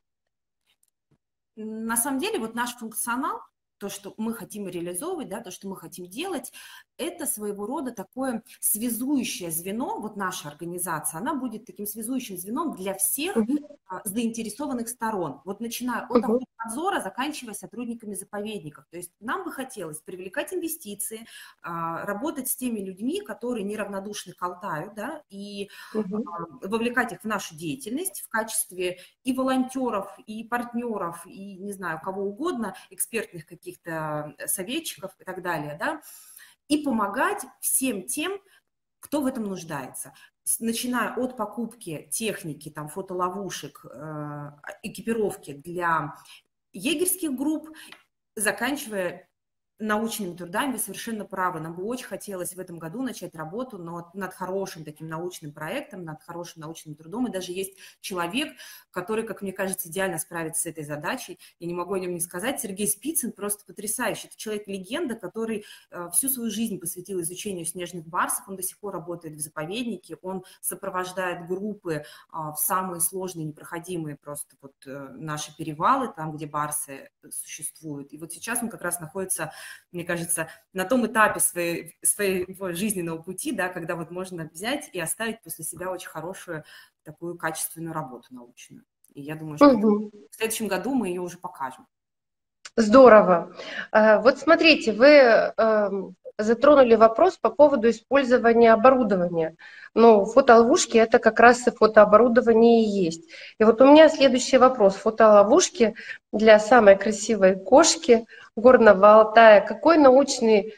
На 1.55 1.97
самом 1.97 2.19
деле, 2.19 2.37
вот 2.37 2.53
наш 2.53 2.75
функционал 2.75 3.41
то, 3.77 3.89
что 3.89 4.13
мы 4.17 4.33
хотим 4.33 4.67
реализовывать, 4.67 5.29
да, 5.29 5.41
то, 5.41 5.51
что 5.51 5.67
мы 5.67 5.75
хотим 5.75 6.07
делать, 6.07 6.51
это 6.97 7.25
своего 7.25 7.65
рода 7.65 7.91
такое 7.91 8.43
связующее 8.59 9.51
звено, 9.51 9.99
вот 9.99 10.15
наша 10.15 10.47
организация, 10.47 11.19
она 11.19 11.33
будет 11.33 11.65
таким 11.65 11.85
связующим 11.85 12.37
звеном 12.37 12.75
для 12.75 12.93
всех 12.93 13.35
uh-huh. 13.37 14.01
заинтересованных 14.05 14.87
сторон, 14.87 15.41
вот 15.43 15.59
начиная 15.59 16.05
от 16.07 16.23
uh-huh. 16.23 16.39
надзора, 16.63 17.01
заканчивая 17.01 17.53
сотрудниками 17.53 18.13
заповедников. 18.13 18.85
То 18.89 18.97
есть 18.97 19.11
нам 19.19 19.43
бы 19.43 19.51
хотелось 19.51 19.99
привлекать 19.99 20.53
инвестиции, 20.53 21.25
а, 21.61 22.05
работать 22.05 22.47
с 22.47 22.55
теми 22.55 22.79
людьми, 22.79 23.21
которые 23.21 23.63
неравнодушны 23.63 24.33
к 24.33 24.41
Алтаю, 24.41 24.93
да, 24.95 25.21
и 25.29 25.69
uh-huh. 25.93 26.23
вовлекать 26.61 27.11
их 27.11 27.21
в 27.21 27.25
нашу 27.25 27.55
деятельность 27.55 28.21
в 28.21 28.29
качестве 28.29 28.99
и 29.23 29.33
волонтеров, 29.33 30.17
и 30.25 30.43
партнеров, 30.43 31.25
и, 31.25 31.57
не 31.57 31.73
знаю, 31.73 31.99
кого 32.01 32.23
угодно, 32.23 32.75
экспертных 32.89 33.45
каких 33.45 33.64
каких-то 33.65 34.35
э, 34.37 34.47
советчиков 34.47 35.11
и 35.19 35.23
так 35.23 35.41
далее, 35.41 35.75
да, 35.79 36.01
и 36.67 36.83
помогать 36.83 37.43
всем 37.59 38.05
тем, 38.05 38.39
кто 38.99 39.21
в 39.21 39.25
этом 39.25 39.43
нуждается. 39.43 40.13
Начиная 40.59 41.15
от 41.15 41.35
покупки 41.35 42.07
техники, 42.11 42.69
там, 42.69 42.87
фотоловушек, 42.87 43.85
э, 43.85 44.51
экипировки 44.83 45.53
для 45.53 46.15
егерских 46.73 47.35
групп, 47.35 47.69
заканчивая 48.35 49.27
научными 49.77 50.35
трудами, 50.35 50.73
вы 50.73 50.77
совершенно 50.77 51.25
правы. 51.25 51.59
Нам 51.59 51.75
бы 51.75 51.83
очень 51.83 52.05
хотелось 52.05 52.55
в 52.55 52.59
этом 52.59 52.79
году 52.79 53.01
начать 53.01 53.35
работу 53.35 53.77
над, 53.77 54.13
над 54.13 54.33
хорошим 54.33 54.85
таким 54.85 55.09
научным 55.09 55.51
проектом, 55.51 56.05
над 56.05 56.23
хорошим 56.23 56.61
научным 56.61 56.95
трудом. 56.95 57.27
И 57.27 57.31
даже 57.31 57.51
есть 57.51 57.77
человек, 57.99 58.53
который, 58.91 59.25
как 59.25 59.41
мне 59.41 59.51
кажется, 59.51 59.89
идеально 59.89 60.17
справится 60.17 60.61
с 60.61 60.65
этой 60.65 60.85
задачей. 60.85 61.39
Я 61.59 61.67
не 61.67 61.73
могу 61.73 61.93
о 61.93 61.99
нем 61.99 62.13
не 62.13 62.21
сказать. 62.21 62.61
Сергей 62.61 62.87
Спицын 62.87 63.33
просто 63.33 63.65
потрясающий. 63.65 64.27
Это 64.27 64.37
человек-легенда, 64.37 65.15
который 65.15 65.65
э, 65.91 66.09
всю 66.13 66.29
свою 66.29 66.49
жизнь 66.49 66.79
посвятил 66.79 67.19
изучению 67.21 67.65
снежных 67.65 68.07
барсов. 68.07 68.47
Он 68.47 68.55
до 68.55 68.63
сих 68.63 68.79
пор 68.79 68.93
работает 68.93 69.35
в 69.35 69.39
заповеднике. 69.39 70.17
Он 70.21 70.45
сопровождает 70.61 71.47
группы 71.47 71.93
э, 71.95 72.03
в 72.31 72.55
самые 72.57 73.01
сложные, 73.01 73.45
непроходимые 73.47 74.15
просто 74.15 74.55
вот 74.61 74.75
э, 74.85 75.09
наши 75.17 75.55
перевалы, 75.57 76.13
там, 76.15 76.31
где 76.31 76.45
барсы 76.45 77.09
существуют. 77.29 78.13
И 78.13 78.17
вот 78.17 78.31
сейчас 78.31 78.63
он 78.63 78.69
как 78.69 78.81
раз 78.81 79.01
находится 79.01 79.51
мне 79.91 80.03
кажется, 80.03 80.49
на 80.73 80.85
том 80.85 81.05
этапе 81.05 81.39
своей, 81.39 81.97
своего 82.03 82.71
жизненного 82.73 83.21
пути, 83.21 83.51
да, 83.51 83.69
когда 83.69 83.95
вот 83.95 84.11
можно 84.11 84.49
взять 84.51 84.89
и 84.93 84.99
оставить 84.99 85.41
после 85.41 85.63
себя 85.65 85.91
очень 85.91 86.09
хорошую 86.09 86.63
такую 87.03 87.37
качественную 87.37 87.93
работу 87.93 88.27
научную. 88.31 88.83
И 89.13 89.21
я 89.21 89.35
думаю, 89.35 89.57
что 89.57 89.69
угу. 89.69 90.11
в 90.29 90.35
следующем 90.35 90.67
году 90.67 90.93
мы 90.93 91.07
ее 91.07 91.21
уже 91.21 91.37
покажем. 91.37 91.87
Здорово. 92.75 93.55
Э, 93.91 94.19
вот 94.19 94.37
смотрите, 94.37 94.91
вы 94.91 95.07
эм, 95.07 96.15
затронули 96.37 96.95
вопрос 96.95 97.37
по 97.37 97.49
поводу 97.49 97.89
использования 97.89 98.73
оборудования. 98.73 99.55
Ну, 99.93 100.25
фотоловушки– 100.25 100.97
это 100.99 101.19
как 101.19 101.39
раз 101.39 101.67
и 101.67 101.71
фотооборудование 101.71 102.83
и 102.83 102.89
есть. 103.05 103.29
И 103.59 103.63
вот 103.63 103.81
у 103.81 103.85
меня 103.85 104.09
следующий 104.09 104.57
вопрос. 104.57 104.95
Фотоловушки 104.95 105.95
для 106.33 106.59
самой 106.59 106.97
красивой 106.97 107.55
кошки 107.55 108.25
горного 108.57 109.13
Алтая. 109.13 109.61
Какой 109.61 109.97
научный 109.97 110.73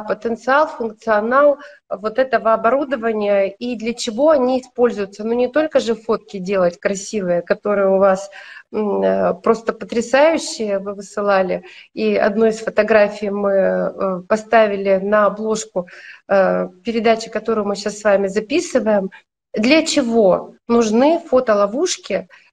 потенциал, 0.00 0.68
функционал 0.68 1.58
вот 1.88 2.18
этого 2.18 2.52
оборудования 2.52 3.48
и 3.48 3.76
для 3.76 3.94
чего 3.94 4.30
они 4.30 4.60
используются. 4.60 5.24
Ну 5.24 5.32
не 5.32 5.48
только 5.48 5.80
же 5.80 5.94
фотки 5.94 6.38
делать 6.38 6.78
красивые, 6.78 7.42
которые 7.42 7.88
у 7.88 7.98
вас 7.98 8.30
э, 8.72 9.34
просто 9.42 9.72
потрясающие 9.72 10.78
вы 10.78 10.94
высылали. 10.94 11.64
И 11.94 12.14
одну 12.16 12.46
из 12.46 12.60
фотографий 12.60 13.30
мы 13.30 13.50
э, 13.50 14.20
поставили 14.28 14.96
на 14.96 15.26
обложку 15.26 15.88
передачи, 16.28 17.28
которую 17.28 17.66
мы 17.66 17.76
сейчас 17.76 17.98
с 17.98 18.04
вами 18.04 18.28
записываем. 18.28 19.10
Для 19.52 19.84
чего 19.84 20.54
нужны 20.66 21.18
фотоловушки 21.18 22.26
Э, 22.26 22.51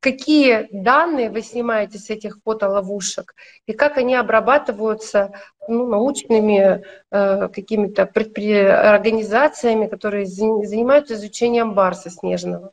какие 0.00 0.68
данные 0.72 1.30
вы 1.30 1.42
снимаете 1.42 1.98
с 1.98 2.08
этих 2.08 2.38
фотоловушек 2.42 3.34
и 3.66 3.74
как 3.74 3.98
они 3.98 4.14
обрабатываются 4.14 5.34
ну, 5.68 5.86
научными 5.86 6.82
э, 7.10 7.48
какими-то 7.48 8.02
организациями, 8.02 9.86
которые 9.86 10.26
занимаются 10.26 11.14
изучением 11.14 11.74
барса 11.74 12.08
снежного. 12.08 12.72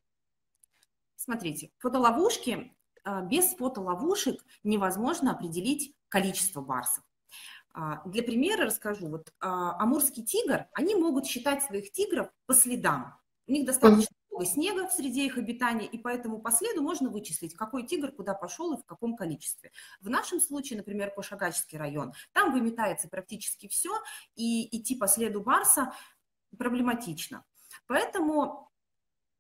Смотрите, 1.18 1.72
фотоловушки, 1.80 2.72
э, 3.04 3.22
без 3.24 3.54
фотоловушек 3.56 4.44
невозможно 4.63 5.32
определить 5.32 5.94
количество 6.10 6.62
барсов. 6.62 7.04
А, 7.74 8.01
для 8.06 8.24
примера 8.24 8.66
расскажу. 8.66 9.08
Вот 9.08 9.32
а, 9.40 9.82
амурский 9.82 10.24
тигр, 10.24 10.66
они 10.74 10.96
могут 10.96 11.25
считать 11.25 11.63
своих 11.63 11.92
тигров 11.92 12.30
по 12.46 12.54
следам. 12.54 13.16
У 13.48 13.51
них 13.54 13.66
достаточно 13.66 14.16
много 14.41 14.45
снега 14.45 14.88
в 14.88 14.91
среде 14.91 15.25
их 15.25 15.38
обитания, 15.38 15.86
и 15.86 15.98
поэтому 15.98 16.39
по 16.39 16.51
следу 16.51 16.81
можно 16.81 17.10
вычислить, 17.10 17.55
какой 17.55 17.83
тигр 17.83 18.12
куда 18.12 18.33
пошел 18.33 18.74
и 18.74 18.81
в 18.81 18.86
каком 18.86 19.15
количестве. 19.15 19.71
В 20.00 20.10
нашем 20.10 20.39
случае, 20.39 20.77
например, 20.77 21.12
Кошагачский 21.12 21.77
район, 21.77 22.13
там 22.33 22.51
выметается 22.51 23.07
практически 23.07 23.67
все, 23.67 23.91
и 24.36 24.75
идти 24.77 24.95
по 24.95 25.07
следу 25.07 25.41
Барса 25.41 25.93
проблематично. 26.57 27.45
Поэтому 27.88 28.71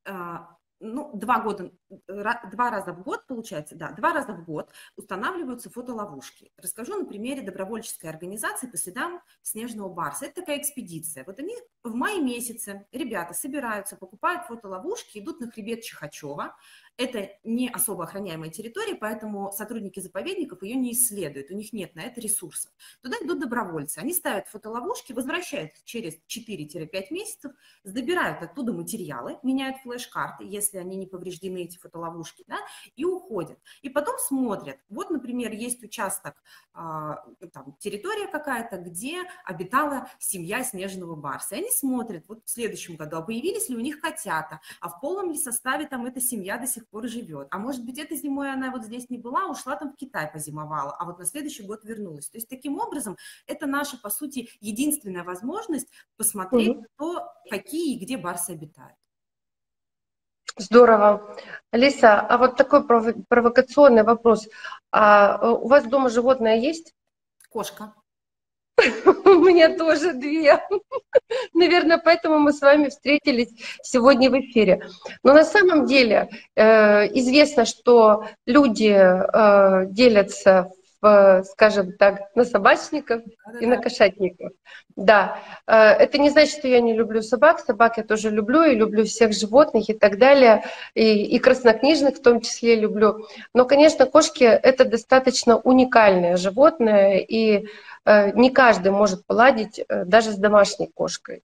а, 0.05 0.57
ну, 0.79 1.11
два 1.13 1.41
года, 1.41 1.71
два 2.07 2.71
раза 2.71 2.93
в 2.93 3.03
год, 3.03 3.25
получается, 3.27 3.75
да, 3.75 3.91
два 3.91 4.13
раза 4.13 4.33
в 4.33 4.45
год 4.45 4.71
устанавливаются 4.95 5.69
фотоловушки. 5.69 6.51
Расскажу 6.57 6.97
на 6.97 7.05
примере 7.05 7.41
добровольческой 7.41 8.07
организации 8.07 8.67
по 8.67 8.77
следам 8.77 9.21
снежного 9.41 9.89
барса. 9.89 10.25
Это 10.25 10.41
такая 10.41 10.59
экспедиция. 10.59 11.23
Вот 11.25 11.39
они 11.39 11.55
в 11.83 11.93
мае 11.93 12.21
месяце, 12.21 12.85
ребята 12.91 13.33
собираются, 13.33 13.95
покупают 13.95 14.45
фотоловушки, 14.45 15.19
идут 15.19 15.39
на 15.39 15.49
хребет 15.49 15.81
Чихачева, 15.81 16.55
это 16.97 17.29
не 17.43 17.69
особо 17.69 18.03
охраняемая 18.03 18.49
территория, 18.49 18.95
поэтому 18.95 19.51
сотрудники 19.51 19.99
заповедников 19.99 20.61
ее 20.61 20.75
не 20.75 20.91
исследуют, 20.91 21.49
у 21.49 21.55
них 21.55 21.73
нет 21.73 21.95
на 21.95 22.01
это 22.01 22.21
ресурсов. 22.21 22.71
Туда 23.01 23.17
идут 23.21 23.39
добровольцы, 23.39 23.97
они 23.97 24.13
ставят 24.13 24.47
фотоловушки, 24.47 25.13
возвращают 25.13 25.71
через 25.85 26.15
4-5 26.27 27.07
месяцев, 27.09 27.53
забирают 27.83 28.43
оттуда 28.43 28.73
материалы, 28.73 29.39
меняют 29.41 29.77
флеш-карты, 29.77 30.43
если 30.45 30.77
они 30.77 30.95
не 30.95 31.07
повреждены, 31.07 31.63
эти 31.63 31.77
фотоловушки, 31.81 32.43
да, 32.47 32.57
и 32.95 33.05
уходят. 33.05 33.59
И 33.81 33.89
потом 33.89 34.17
смотрят, 34.19 34.77
вот, 34.89 35.09
например, 35.09 35.51
есть 35.51 35.83
участок, 35.83 36.35
а, 36.73 37.23
там, 37.53 37.75
территория 37.79 38.27
какая-то, 38.27 38.77
где 38.77 39.23
обитала 39.45 40.07
семья 40.19 40.63
снежного 40.63 41.15
барса, 41.15 41.55
и 41.55 41.59
они 41.59 41.71
смотрят, 41.71 42.27
вот 42.27 42.43
в 42.45 42.49
следующем 42.49 42.95
году, 42.95 43.17
а 43.17 43.21
появились 43.21 43.69
ли 43.69 43.75
у 43.75 43.79
них 43.79 43.99
котята, 43.99 44.61
а 44.79 44.89
в 44.89 44.99
полном 44.99 45.31
ли 45.31 45.37
составе 45.37 45.87
там 45.87 46.05
эта 46.05 46.21
семья 46.21 46.57
до 46.57 46.67
сих 46.67 46.87
пор 46.87 47.07
живет. 47.07 47.47
А 47.51 47.57
может 47.57 47.85
быть, 47.85 47.97
этой 47.97 48.17
зимой 48.17 48.51
она 48.51 48.71
вот 48.71 48.85
здесь 48.85 49.09
не 49.09 49.17
была, 49.17 49.47
ушла 49.47 49.75
там 49.75 49.93
в 49.93 49.95
Китай 49.95 50.31
позимовала, 50.31 50.95
а 50.95 51.05
вот 51.05 51.19
на 51.19 51.25
следующий 51.25 51.63
год 51.63 51.83
вернулась. 51.83 52.29
То 52.29 52.37
есть 52.37 52.49
таким 52.49 52.79
образом 52.79 53.17
это 53.47 53.65
наша, 53.65 53.97
по 53.97 54.09
сути, 54.09 54.49
единственная 54.59 55.23
возможность 55.23 55.89
посмотреть, 56.17 56.77
угу. 56.77 56.85
кто, 56.95 57.27
какие 57.49 57.95
и 57.95 57.99
где 58.03 58.17
барсы 58.17 58.51
обитают. 58.51 58.95
Здорово. 60.57 61.37
Алиса, 61.71 62.19
а 62.19 62.37
вот 62.37 62.57
такой 62.57 62.85
провокационный 62.85 64.03
вопрос. 64.03 64.47
А 64.91 65.39
э, 65.41 65.49
у 65.49 65.67
вас 65.67 65.85
дома 65.85 66.09
животное 66.09 66.57
есть? 66.57 66.93
Кошка. 67.49 67.93
У 69.25 69.29
меня 69.35 69.77
тоже 69.77 70.13
две. 70.13 70.59
Наверное, 71.53 71.97
поэтому 71.97 72.39
мы 72.39 72.51
с 72.51 72.61
вами 72.61 72.89
встретились 72.89 73.49
сегодня 73.83 74.29
в 74.29 74.39
эфире. 74.39 74.81
Но 75.23 75.33
на 75.33 75.45
самом 75.45 75.85
деле 75.85 76.29
э, 76.55 77.07
известно, 77.17 77.65
что 77.65 78.25
люди 78.45 78.91
э, 78.93 79.85
делятся 79.87 80.71
скажем 81.45 81.93
так, 81.97 82.35
на 82.35 82.45
собачников 82.45 83.21
и 83.59 83.65
на 83.65 83.77
кошатников. 83.77 84.51
Да, 84.95 85.39
э, 85.65 85.73
это 85.73 86.17
не 86.17 86.29
значит, 86.29 86.59
что 86.59 86.67
я 86.67 86.79
не 86.79 86.93
люблю 86.93 87.21
собак. 87.21 87.59
Собак 87.59 87.97
я 87.97 88.03
тоже 88.03 88.29
люблю 88.29 88.63
и 88.63 88.75
люблю 88.75 89.03
всех 89.05 89.33
животных 89.33 89.89
и 89.89 89.93
так 89.93 90.17
далее. 90.19 90.63
И, 90.93 91.23
и 91.23 91.39
краснокнижных 91.39 92.17
в 92.17 92.21
том 92.21 92.41
числе 92.41 92.75
люблю. 92.75 93.25
Но, 93.53 93.65
конечно, 93.65 94.05
кошки— 94.05 94.43
это 94.45 94.85
достаточно 94.85 95.57
уникальное 95.57 96.37
животное, 96.37 97.17
и 97.17 97.65
Э, 98.05 98.31
не 98.31 98.49
каждый 98.49 98.91
может 98.91 99.25
поладить 99.25 99.79
э, 99.79 100.05
даже 100.05 100.31
с 100.31 100.35
домашней 100.35 100.87
кошкой. 100.87 101.43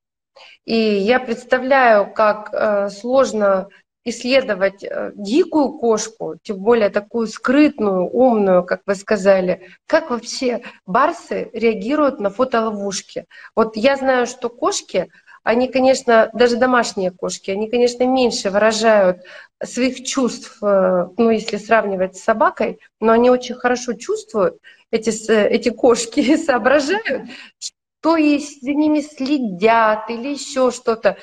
И 0.66 0.76
я 0.76 1.20
представляю, 1.20 2.14
как 2.14 2.92
сложно 2.92 3.70
исследовать 4.10 4.84
дикую 5.16 5.74
кошку, 5.80 6.36
тем 6.42 6.58
более 6.58 6.90
такую 6.90 7.28
скрытную, 7.28 8.06
умную, 8.06 8.64
как 8.64 8.82
вы 8.86 8.96
сказали, 8.96 9.70
как 9.86 10.10
вообще 10.10 10.62
барсы 10.86 11.50
реагируют 11.54 12.20
на 12.20 12.30
фотоловушки. 12.30 13.26
Вот 13.56 13.76
я 13.76 13.96
знаю, 13.96 14.28
что 14.28 14.50
кошки, 14.50 15.12
они, 15.44 15.70
конечно, 15.70 16.30
даже 16.34 16.58
домашние 16.58 17.12
кошки, 17.12 17.52
они, 17.52 17.70
конечно, 17.70 18.04
меньше 18.06 18.50
выражают 18.50 19.22
своих 19.64 20.04
чувств, 20.04 20.58
ну, 20.62 21.30
если 21.30 21.58
сравнивать 21.58 22.18
с 22.18 22.24
собакой, 22.24 22.80
но 23.00 23.14
они 23.14 23.30
очень 23.30 23.56
хорошо 23.56 23.94
чувствуют, 23.94 24.58
эти, 24.92 25.10
эти 25.32 25.70
кошки 25.70 26.36
соображают, 26.46 27.30
что 27.58 28.18
и 28.18 28.40
за 28.40 28.74
ними 28.74 29.02
следят 29.02 30.10
или 30.10 30.30
еще 30.30 30.72
что-то. 30.72 31.18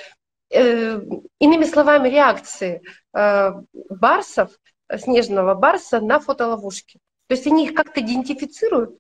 Э, 0.55 1.01
иными 1.41 1.65
словами, 1.65 2.09
реакции 2.09 2.81
э, 3.13 3.51
барсов, 3.91 4.53
снежного 4.97 5.55
барса 5.55 6.01
на 6.01 6.21
фотоловушки. 6.21 7.01
То 7.27 7.35
есть 7.35 7.47
они 7.49 7.67
их 7.67 7.75
как-то 7.75 8.01
идентифицируют? 8.01 8.97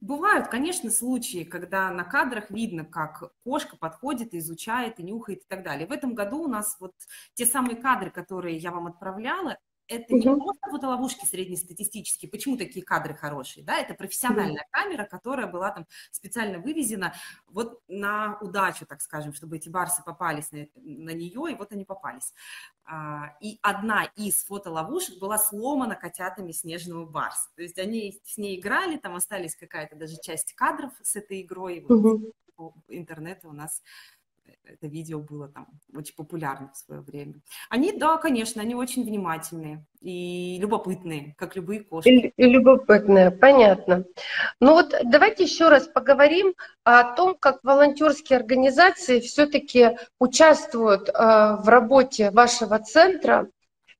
Бывают, 0.00 0.46
конечно, 0.46 0.90
случаи, 0.90 1.42
когда 1.42 1.90
на 1.90 2.04
кадрах 2.04 2.50
видно, 2.50 2.84
как 2.84 3.32
кошка 3.44 3.76
подходит, 3.76 4.34
изучает, 4.34 5.00
и 5.00 5.02
нюхает 5.02 5.40
и 5.40 5.46
так 5.48 5.64
далее. 5.64 5.88
В 5.88 5.92
этом 5.92 6.14
году 6.14 6.44
у 6.44 6.48
нас 6.48 6.76
вот 6.78 6.92
те 7.34 7.46
самые 7.46 7.76
кадры, 7.76 8.10
которые 8.10 8.56
я 8.56 8.70
вам 8.70 8.86
отправляла, 8.86 9.58
это 9.88 10.14
не 10.14 10.22
просто 10.22 10.70
фотоловушки 10.70 11.24
среднестатистические, 11.26 12.30
почему 12.30 12.56
такие 12.56 12.84
кадры 12.84 13.14
хорошие, 13.14 13.64
да, 13.64 13.78
это 13.78 13.94
профессиональная 13.94 14.66
камера, 14.70 15.04
которая 15.04 15.46
была 15.46 15.70
там 15.70 15.86
специально 16.10 16.58
вывезена 16.58 17.14
вот 17.46 17.80
на 17.88 18.38
удачу, 18.40 18.86
так 18.86 19.00
скажем, 19.00 19.32
чтобы 19.32 19.56
эти 19.56 19.68
барсы 19.68 20.02
попались 20.04 20.50
на, 20.52 20.66
на 20.76 21.10
нее, 21.10 21.52
и 21.52 21.54
вот 21.54 21.72
они 21.72 21.84
попались. 21.84 22.32
А, 22.84 23.36
и 23.40 23.58
одна 23.62 24.04
из 24.16 24.44
фотоловушек 24.44 25.18
была 25.18 25.38
сломана 25.38 25.94
котятами 25.94 26.52
снежного 26.52 27.06
барса, 27.06 27.50
то 27.54 27.62
есть 27.62 27.78
они 27.78 28.20
с 28.24 28.38
ней 28.38 28.58
играли, 28.58 28.96
там 28.96 29.14
остались 29.16 29.56
какая-то 29.56 29.96
даже 29.96 30.16
часть 30.20 30.54
кадров 30.54 30.92
с 31.02 31.16
этой 31.16 31.42
игрой, 31.42 31.84
вот, 31.88 31.94
угу. 31.94 32.32
по 32.56 32.74
интернету 32.88 33.48
у 33.48 33.52
нас 33.52 33.82
это 34.64 34.86
видео 34.86 35.20
было 35.20 35.48
там 35.48 35.66
очень 35.94 36.14
популярно 36.14 36.70
в 36.72 36.76
свое 36.76 37.00
время. 37.00 37.34
Они, 37.68 37.92
да, 37.92 38.16
конечно, 38.16 38.62
они 38.62 38.74
очень 38.74 39.04
внимательные 39.04 39.84
и 40.00 40.58
любопытные, 40.60 41.34
как 41.38 41.56
любые 41.56 41.80
кошки. 41.80 42.32
И, 42.36 42.42
любопытные, 42.44 43.30
понятно. 43.30 44.04
Ну 44.60 44.72
вот 44.72 44.94
давайте 45.04 45.44
еще 45.44 45.68
раз 45.68 45.86
поговорим 45.86 46.54
о 46.84 47.14
том, 47.14 47.36
как 47.38 47.62
волонтерские 47.62 48.38
организации 48.38 49.20
все-таки 49.20 49.96
участвуют 50.18 51.08
э, 51.08 51.12
в 51.12 51.68
работе 51.68 52.30
вашего 52.30 52.78
центра. 52.78 53.48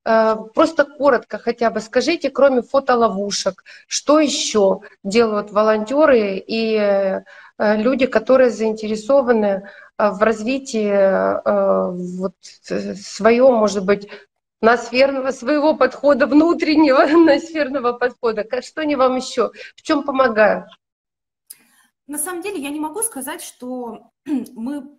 Э, 0.05 0.37
просто 0.55 0.85
коротко 0.85 1.39
хотя 1.39 1.71
бы 1.71 1.81
скажите, 1.81 2.31
кроме 2.31 2.63
фотоловушек, 2.63 3.65
что 3.87 4.19
еще 4.19 4.81
делают 5.05 5.51
волонтеры 5.53 6.43
и 6.45 6.75
э, 6.77 7.23
люди, 7.59 8.07
которые 8.07 8.51
заинтересованы 8.51 9.69
в 10.11 10.23
развитии 10.23 10.89
э, 10.89 11.91
вот, 11.91 12.35
своего, 12.43 13.53
может 13.53 13.85
быть, 13.85 14.09
ноосферного, 14.61 15.31
своего 15.31 15.77
подхода, 15.77 16.27
внутреннего 16.27 17.07
ноосферного 17.25 17.93
подхода. 17.93 18.47
Что 18.63 18.81
они 18.81 18.97
вам 18.97 19.17
еще? 19.17 19.53
В 19.77 19.83
чем 19.83 20.05
помогают? 20.05 20.67
На 22.07 22.19
самом 22.19 22.43
деле 22.43 22.61
я 22.61 22.71
не 22.71 22.81
могу 22.81 23.03
сказать, 23.03 23.43
что 23.43 24.11
мы 24.25 24.99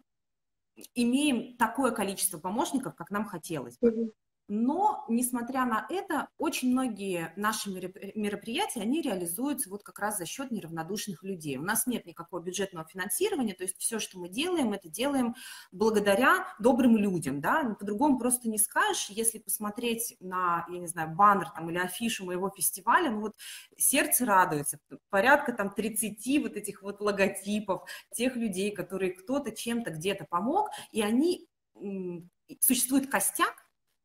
имеем 0.95 1.55
такое 1.57 1.91
количество 1.91 2.39
помощников, 2.39 2.95
как 2.95 3.11
нам 3.11 3.25
хотелось 3.25 3.77
бы. 3.79 4.11
Но, 4.49 5.05
несмотря 5.07 5.65
на 5.65 5.85
это, 5.89 6.27
очень 6.37 6.71
многие 6.71 7.31
наши 7.37 7.69
мероприятия, 7.69 8.81
они 8.81 9.01
реализуются 9.01 9.69
вот 9.69 9.83
как 9.83 9.99
раз 9.99 10.17
за 10.17 10.25
счет 10.25 10.51
неравнодушных 10.51 11.23
людей. 11.23 11.57
У 11.57 11.61
нас 11.61 11.87
нет 11.87 12.05
никакого 12.05 12.41
бюджетного 12.41 12.85
финансирования, 12.85 13.53
то 13.53 13.63
есть 13.63 13.77
все, 13.77 13.99
что 13.99 14.19
мы 14.19 14.27
делаем, 14.27 14.73
это 14.73 14.89
делаем 14.89 15.35
благодаря 15.71 16.47
добрым 16.59 16.97
людям, 16.97 17.39
да, 17.39 17.75
по-другому 17.79 18.19
просто 18.19 18.49
не 18.49 18.57
скажешь. 18.57 19.09
Если 19.09 19.39
посмотреть 19.39 20.17
на, 20.19 20.65
я 20.69 20.79
не 20.79 20.87
знаю, 20.87 21.15
баннер 21.15 21.49
там 21.51 21.69
или 21.69 21.77
афишу 21.77 22.25
моего 22.25 22.49
фестиваля, 22.49 23.11
ну 23.11 23.21
вот 23.21 23.35
сердце 23.77 24.25
радуется, 24.25 24.77
порядка 25.09 25.53
там 25.53 25.73
30 25.73 26.43
вот 26.43 26.57
этих 26.57 26.81
вот 26.81 26.99
логотипов, 26.99 27.89
тех 28.13 28.35
людей, 28.35 28.71
которые 28.71 29.13
кто-то 29.13 29.51
чем-то 29.51 29.91
где-то 29.91 30.25
помог, 30.25 30.69
и 30.91 31.01
они, 31.01 31.47
существует 32.59 33.09
костяк, 33.09 33.62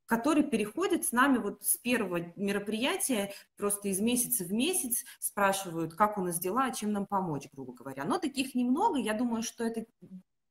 который 0.08 0.42
переходит 0.42 1.04
с 1.04 1.12
нами 1.12 1.36
вот 1.36 1.62
с 1.62 1.76
первого 1.76 2.32
мероприятия, 2.34 3.32
просто 3.56 3.88
из 3.88 4.00
месяца 4.00 4.42
в 4.42 4.52
месяц 4.52 5.04
спрашивают, 5.20 5.94
как 5.94 6.16
у 6.16 6.22
нас 6.22 6.40
дела, 6.40 6.70
чем 6.70 6.92
нам 6.92 7.06
помочь, 7.06 7.46
грубо 7.52 7.74
говоря. 7.74 8.04
Но 8.04 8.18
таких 8.18 8.54
немного, 8.54 8.98
я 8.98 9.12
думаю, 9.12 9.42
что 9.42 9.64
это 9.64 9.84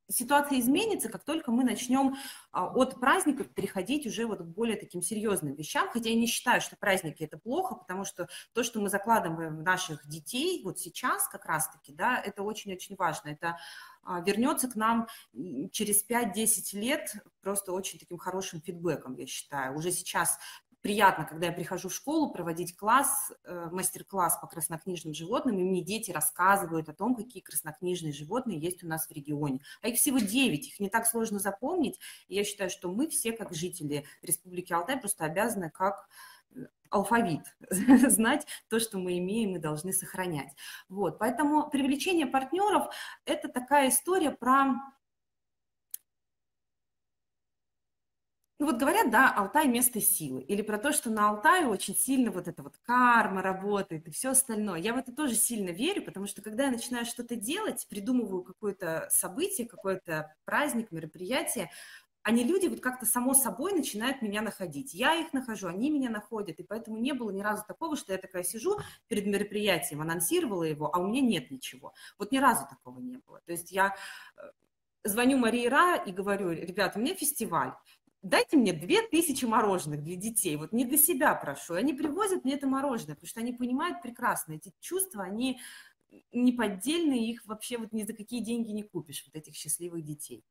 ситуация 0.09 0.59
изменится, 0.59 1.09
как 1.09 1.23
только 1.23 1.51
мы 1.51 1.63
начнем 1.63 2.15
а, 2.51 2.67
от 2.67 2.99
праздников 2.99 3.49
переходить 3.49 4.05
уже 4.05 4.25
вот 4.25 4.39
к 4.39 4.45
более 4.45 4.77
таким 4.77 5.01
серьезным 5.01 5.53
вещам, 5.55 5.89
хотя 5.89 6.09
я 6.09 6.15
не 6.15 6.27
считаю, 6.27 6.61
что 6.61 6.75
праздники 6.77 7.23
это 7.23 7.37
плохо, 7.37 7.75
потому 7.75 8.05
что 8.05 8.27
то, 8.53 8.63
что 8.63 8.79
мы 8.79 8.89
закладываем 8.89 9.57
в 9.57 9.63
наших 9.63 10.07
детей 10.07 10.61
вот 10.63 10.79
сейчас 10.79 11.27
как 11.27 11.45
раз-таки, 11.45 11.93
да, 11.93 12.19
это 12.19 12.43
очень-очень 12.43 12.95
важно, 12.95 13.29
это 13.29 13.57
а, 14.03 14.21
вернется 14.21 14.69
к 14.69 14.75
нам 14.75 15.07
через 15.71 16.07
5-10 16.07 16.79
лет 16.79 17.13
просто 17.41 17.73
очень 17.73 17.99
таким 17.99 18.17
хорошим 18.17 18.61
фидбэком, 18.61 19.15
я 19.15 19.27
считаю. 19.27 19.75
Уже 19.75 19.91
сейчас 19.91 20.39
приятно, 20.88 21.26
когда 21.26 21.47
я 21.47 21.52
прихожу 21.52 21.89
в 21.89 21.93
школу 21.93 22.32
проводить 22.32 22.78
класс, 22.78 23.34
э, 23.43 23.67
мастер-класс 23.73 24.38
по 24.39 24.47
краснокнижным 24.47 25.13
животным, 25.13 25.60
и 25.60 25.63
мне 25.63 25.82
дети 25.82 26.12
рассказывают 26.12 26.88
о 26.88 26.93
том, 26.93 27.13
какие 27.13 27.43
краснокнижные 27.43 28.13
животные 28.13 28.58
есть 28.58 28.86
у 28.86 28.88
нас 28.88 29.06
в 29.06 29.12
регионе. 29.12 29.60
А 29.82 29.89
их 29.89 29.97
всего 29.97 30.17
9, 30.17 30.65
их 30.65 30.80
не 30.80 30.89
так 30.89 31.06
сложно 31.06 31.39
запомнить. 31.39 32.00
И 32.30 32.36
я 32.36 32.45
считаю, 32.45 32.69
что 32.69 32.89
мы 32.89 33.10
все, 33.10 33.34
как 33.34 33.54
жители 33.54 34.06
Республики 34.21 34.71
Алтай, 34.71 34.97
просто 34.97 35.26
обязаны 35.26 35.69
как 35.69 36.08
алфавит, 36.89 37.41
знать 37.69 38.47
то, 38.69 38.80
что 38.80 38.97
мы 38.97 39.17
имеем 39.17 39.58
и 39.58 39.60
должны 39.60 39.91
сохранять. 39.91 40.56
Вот, 40.88 41.19
поэтому 41.19 41.69
привлечение 41.69 42.28
партнеров– 42.28 42.88
это 43.26 43.50
такая 43.50 43.89
история 43.89 44.32
про 44.32 44.76
Ну 48.59 48.65
вот 48.65 48.77
говорят, 48.77 49.11
да, 49.11 49.31
Алтай– 49.31 49.67
место 49.67 50.01
силы. 50.01 50.41
Или 50.41 50.63
про 50.63 50.79
то, 50.79 50.91
что 50.91 51.11
на 51.11 51.29
Алтае 51.29 51.67
очень 51.67 51.95
сильно 51.95 52.31
вот 52.31 52.47
эта 52.47 52.63
вот 52.63 52.75
карма 52.79 53.43
работает 53.43 54.07
и 54.07 54.11
все 54.11 54.31
остальное. 54.31 54.79
Я 54.79 54.95
в 54.95 54.97
это 54.97 55.11
тоже 55.11 55.35
сильно 55.35 55.69
верю, 55.69 56.03
потому 56.03 56.25
что 56.25 56.41
когда 56.41 56.65
я 56.65 56.71
начинаю 56.71 57.05
что-то 57.05 57.35
делать, 57.35 57.85
придумываю 57.87 58.41
какое-то 58.41 59.07
событие, 59.11 59.67
какой-то 59.67 60.35
праздник, 60.43 60.91
мероприятие, 60.91 61.69
они 62.23 62.43
люди 62.43 62.65
вот 62.65 62.81
как-то 62.81 63.05
само 63.05 63.35
собой 63.35 63.73
начинают 63.73 64.23
меня 64.23 64.41
находить. 64.41 64.93
Я 64.93 65.15
их 65.15 65.33
нахожу, 65.33 65.67
они 65.67 65.91
меня 65.91 66.09
находят, 66.09 66.59
и 66.59 66.63
поэтому 66.63 66.97
не 66.97 67.13
было 67.13 67.29
ни 67.29 67.41
разу 67.41 67.63
такого, 67.65 67.95
что 67.95 68.11
я 68.11 68.17
такая 68.17 68.43
сижу 68.43 68.79
перед 69.07 69.27
мероприятием, 69.27 70.01
анонсировала 70.01 70.63
его, 70.63 70.93
а 70.93 70.97
у 70.97 71.07
меня 71.07 71.21
нет 71.21 71.51
ничего. 71.51 71.93
Вот 72.17 72.31
ни 72.31 72.39
разу 72.39 72.67
такого 72.67 72.99
не 72.99 73.17
было. 73.17 73.39
То 73.45 73.51
есть 73.51 73.71
я 73.71 73.95
э, 74.35 74.41
звоню 75.05 75.37
Марии 75.37 75.67
Ра 75.67 75.95
и 75.95 76.11
говорю, 76.11 76.51
ребята, 76.51 76.99
у 76.99 77.01
меня 77.01 77.15
фестиваль, 77.15 77.71
дайте 78.21 78.58
мне 78.58 78.73
две 78.73 79.01
тысячи 79.01 79.45
мороженых 79.45 80.03
для 80.03 80.15
детей, 80.15 80.56
вот 80.56 80.71
не 80.71 80.86
для 80.86 80.97
себя 80.97 81.34
прошу. 81.36 81.75
И 81.75 81.80
они 81.80 81.93
привозят 81.93 82.43
мне 82.43 82.56
это 82.56 82.67
мороженое, 82.67 83.15
потому 83.15 83.27
что 83.27 83.39
они 83.39 83.53
понимают 83.53 84.01
прекрасно, 84.01 84.53
эти 84.53 84.71
чувства, 84.80 85.23
они 85.23 85.60
неподдельные, 86.32 87.30
их 87.30 87.45
вообще 87.45 87.77
вот 87.77 87.91
ни 87.91 88.03
за 88.03 88.13
какие 88.13 88.41
деньги 88.41 88.71
не 88.71 88.84
купишь, 88.84 89.23
вот 89.25 89.36
этих 89.36 89.56
счастливых 89.56 90.03
детей. 90.03 90.43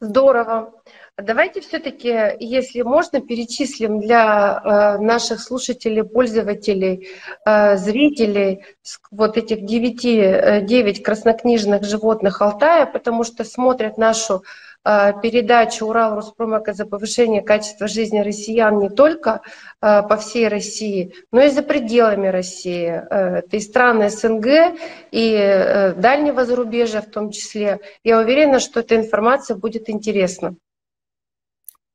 Здорово. 0.00 0.72
Давайте 1.16 1.60
все-таки, 1.60 2.08
если 2.40 2.82
можно, 2.82 3.20
перечислим 3.20 4.00
для 4.00 4.96
э, 4.98 4.98
наших 5.02 5.40
слушателей, 5.40 6.02
пользователей, 6.02 7.08
э, 7.46 7.76
зрителей 7.76 8.64
вот 9.10 9.36
этих 9.36 9.64
девяти, 9.64 10.18
э, 10.18 10.62
девять 10.62 11.02
краснокнижных 11.02 11.84
животных 11.84 12.42
Алтая, 12.42 12.86
потому 12.86 13.24
что 13.24 13.44
смотрят 13.44 13.98
нашу 13.98 14.44
Э, 14.84 15.18
передачу 15.22 15.86
«Урал 15.86 16.14
Роспромека» 16.14 16.74
за 16.74 16.84
повышение 16.84 17.40
качества 17.42 17.88
жизни 17.88 18.18
россиян 18.18 18.78
не 18.78 18.90
только 18.90 19.40
э, 19.80 20.02
по 20.02 20.16
всей 20.16 20.48
России, 20.48 21.14
но 21.32 21.42
и 21.42 21.48
за 21.48 21.62
пределами 21.62 22.26
России. 22.26 22.88
Э, 22.88 23.38
это 23.38 23.56
и 23.56 23.60
страны 23.60 24.10
СНГ, 24.10 24.76
и 25.10 25.94
дальнего 25.96 26.44
зарубежья 26.44 27.00
в 27.00 27.10
том 27.10 27.30
числе. 27.30 27.80
Я 28.02 28.20
уверена, 28.20 28.60
что 28.60 28.80
эта 28.80 28.96
информация 28.96 29.56
будет 29.56 29.88
интересна. 29.88 30.54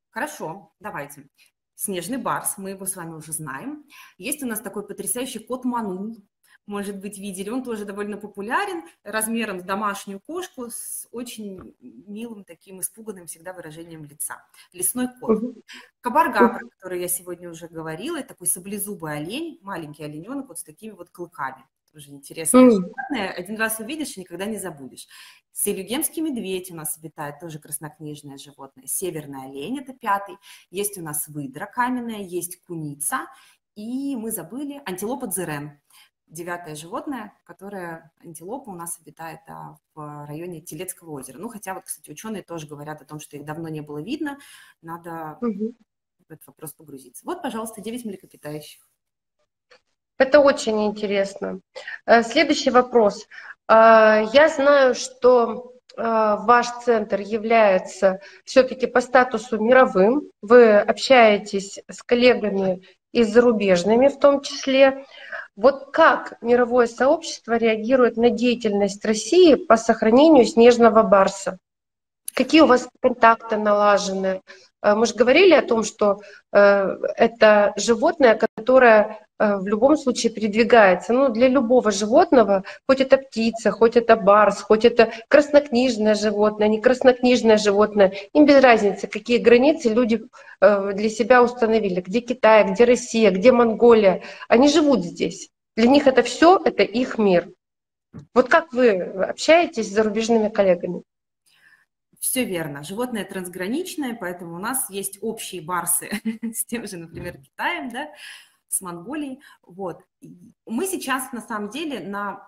Хорошо, 0.10 0.74
давайте. 0.80 1.28
Снежный 1.76 2.18
барс, 2.18 2.56
мы 2.58 2.72
его 2.72 2.86
с 2.86 2.96
вами 2.96 3.14
уже 3.14 3.32
знаем. 3.32 3.86
Есть 4.18 4.44
у 4.44 4.48
нас 4.48 4.60
такой 4.60 4.86
потрясающий 4.86 5.40
кот 5.40 5.64
Манул, 5.64 6.18
может 6.70 7.00
быть, 7.00 7.18
видели. 7.18 7.50
Он 7.50 7.64
тоже 7.64 7.84
довольно 7.84 8.18
популярен, 8.18 8.84
размером 9.04 9.60
с 9.60 9.64
домашнюю 9.64 10.20
кошку, 10.20 10.70
с 10.70 11.08
очень 11.12 11.76
милым 11.82 12.44
таким 12.44 12.80
испуганным 12.80 13.26
всегда 13.26 13.54
выражением 13.54 14.06
лица. 14.06 14.46
Лесной 14.72 15.08
кот. 15.20 15.42
Кабарга, 16.00 16.48
про 16.48 16.70
который 16.70 17.02
я 17.02 17.08
сегодня 17.08 17.50
уже 17.50 17.68
говорила, 17.68 18.22
такой 18.22 18.46
саблезубый 18.46 19.18
олень, 19.18 19.60
маленький 19.64 20.04
олененок 20.04 20.48
вот 20.48 20.60
с 20.60 20.64
такими 20.64 20.92
вот 20.92 21.10
клыками. 21.10 21.66
Тоже 21.92 22.12
интересное 22.12 22.70
животное. 22.70 23.32
Один 23.32 23.58
раз 23.58 23.80
увидишь 23.80 24.16
и 24.16 24.20
никогда 24.20 24.46
не 24.46 24.60
забудешь. 24.60 25.08
Селюгемский 25.52 26.22
медведь 26.22 26.70
у 26.70 26.76
нас 26.76 26.96
обитает, 27.00 27.40
тоже 27.40 27.58
краснокнижное 27.58 28.38
животное. 28.38 28.86
Северный 28.86 29.46
олень– 29.46 29.80
это 29.82 29.94
пятый. 29.94 30.38
Есть 30.70 31.00
у 31.00 31.02
нас 31.02 31.28
выдра 31.28 31.66
каменная, 31.66 32.20
есть 32.20 32.62
куница. 32.62 33.26
И 33.74 34.16
мы 34.16 34.30
забыли 34.30 34.82
антилопа 34.86 35.28
дзерен 35.28 35.80
девятое 36.30 36.76
животное, 36.76 37.34
которое 37.44 38.12
антилопа 38.24 38.70
у 38.70 38.76
нас 38.76 39.00
обитает 39.00 39.40
да, 39.48 39.78
в 39.94 40.26
районе 40.28 40.62
Телецкого 40.62 41.12
озера. 41.12 41.38
Ну, 41.38 41.50
хотя 41.50 41.74
вот, 41.74 41.86
кстати, 41.86 42.10
ученые 42.12 42.44
тоже 42.44 42.68
говорят 42.68 43.02
о 43.02 43.06
том, 43.06 43.20
что 43.20 43.36
их 43.36 43.46
давно 43.46 43.68
не 43.68 43.82
было 43.82 44.02
видно, 44.02 44.38
надо 44.82 45.38
угу. 45.42 45.74
в 46.28 46.32
этот 46.32 46.46
вопрос 46.48 46.74
погрузиться. 46.74 47.26
Вот, 47.26 47.42
пожалуйста, 47.42 47.82
9 47.82 48.06
млекопитающих. 48.06 48.88
Это 50.18 50.42
очень 50.42 50.86
интересно. 50.86 51.62
Э, 52.06 52.24
следующий 52.24 52.72
вопрос. 52.72 53.26
Э, 53.68 54.26
я 54.34 54.50
знаю, 54.50 54.94
что 54.94 55.74
э, 55.96 56.02
ваш 56.04 56.68
центр 56.84 57.22
является 57.22 58.20
все-таки 58.44 58.86
по 58.86 59.00
статусу 59.00 59.58
мировым. 59.60 60.30
Вы 60.42 60.78
общаетесь 60.78 61.80
с 61.88 62.04
коллегами 62.04 62.84
и 63.12 63.24
зарубежными 63.24 64.08
в 64.08 64.20
том 64.20 64.42
числе. 64.42 65.06
Вот 65.56 65.92
как 65.92 66.36
мировое 66.42 66.88
сообщество 66.88 67.58
реагирует 67.58 68.18
на 68.18 68.30
деятельность 68.30 69.04
России 69.04 69.56
по 69.56 69.78
сохранению 69.78 70.46
снежного 70.46 71.04
барса? 71.04 71.58
Какие 72.34 72.62
у 72.62 72.68
вас 72.68 72.88
контакты 73.02 73.58
налажены? 73.58 74.42
Э, 74.82 74.96
мы 74.96 75.06
же 75.06 75.16
говорили 75.16 75.54
о 75.54 75.62
том, 75.62 75.84
что 75.84 76.20
э, 76.52 76.98
это 77.18 77.74
животное, 77.76 78.36
которое 78.36 79.28
в 79.40 79.66
любом 79.66 79.98
случае 79.98 80.34
передвигается. 80.34 81.14
Ну, 81.14 81.30
для 81.30 81.48
любого 81.48 81.92
животного, 81.92 82.64
хоть 82.88 83.00
это 83.00 83.18
птица, 83.18 83.72
хоть 83.72 83.96
это 83.96 84.18
барс, 84.18 84.62
хоть 84.62 84.86
это 84.86 85.12
краснокнижное 85.30 86.14
животное, 86.14 86.68
не 86.68 86.82
краснокнижное 86.82 87.58
животное, 87.58 88.14
им 88.34 88.46
без 88.46 88.62
разницы, 88.62 89.08
какие 89.08 89.38
границы 89.38 89.90
люди 89.90 90.24
для 90.60 91.10
себя 91.10 91.42
установили, 91.42 92.02
где 92.02 92.20
Китай, 92.20 92.70
где 92.70 92.84
Россия, 92.84 93.32
где 93.32 93.52
Монголия. 93.54 94.24
Они 94.50 94.68
живут 94.68 95.06
здесь. 95.06 95.50
Для 95.78 95.88
них 95.88 96.08
это 96.08 96.22
все, 96.22 96.60
это 96.64 96.84
их 96.84 97.18
мир. 97.18 97.50
Вот 98.34 98.50
как 98.50 98.74
вы 98.74 99.00
общаетесь 99.00 99.88
с 99.88 99.94
зарубежными 99.94 100.50
коллегами? 100.50 101.04
Все 102.20 102.44
верно. 102.44 102.84
Животное 102.84 103.24
трансграничное, 103.24 104.14
поэтому 104.20 104.56
у 104.56 104.60
нас 104.60 104.90
есть 104.90 105.20
общие 105.22 105.62
барсы 105.62 106.10
с 106.54 106.66
тем 106.66 106.86
же, 106.86 106.98
например, 106.98 107.38
Китаем, 107.38 107.90
да, 107.90 108.10
с 108.70 108.82
Монголией. 108.82 109.42
Вот. 109.64 110.04
Мы 110.66 110.88
сейчас, 110.88 111.32
на 111.34 111.42
самом 111.42 111.70
деле, 111.70 112.00
на 112.00 112.48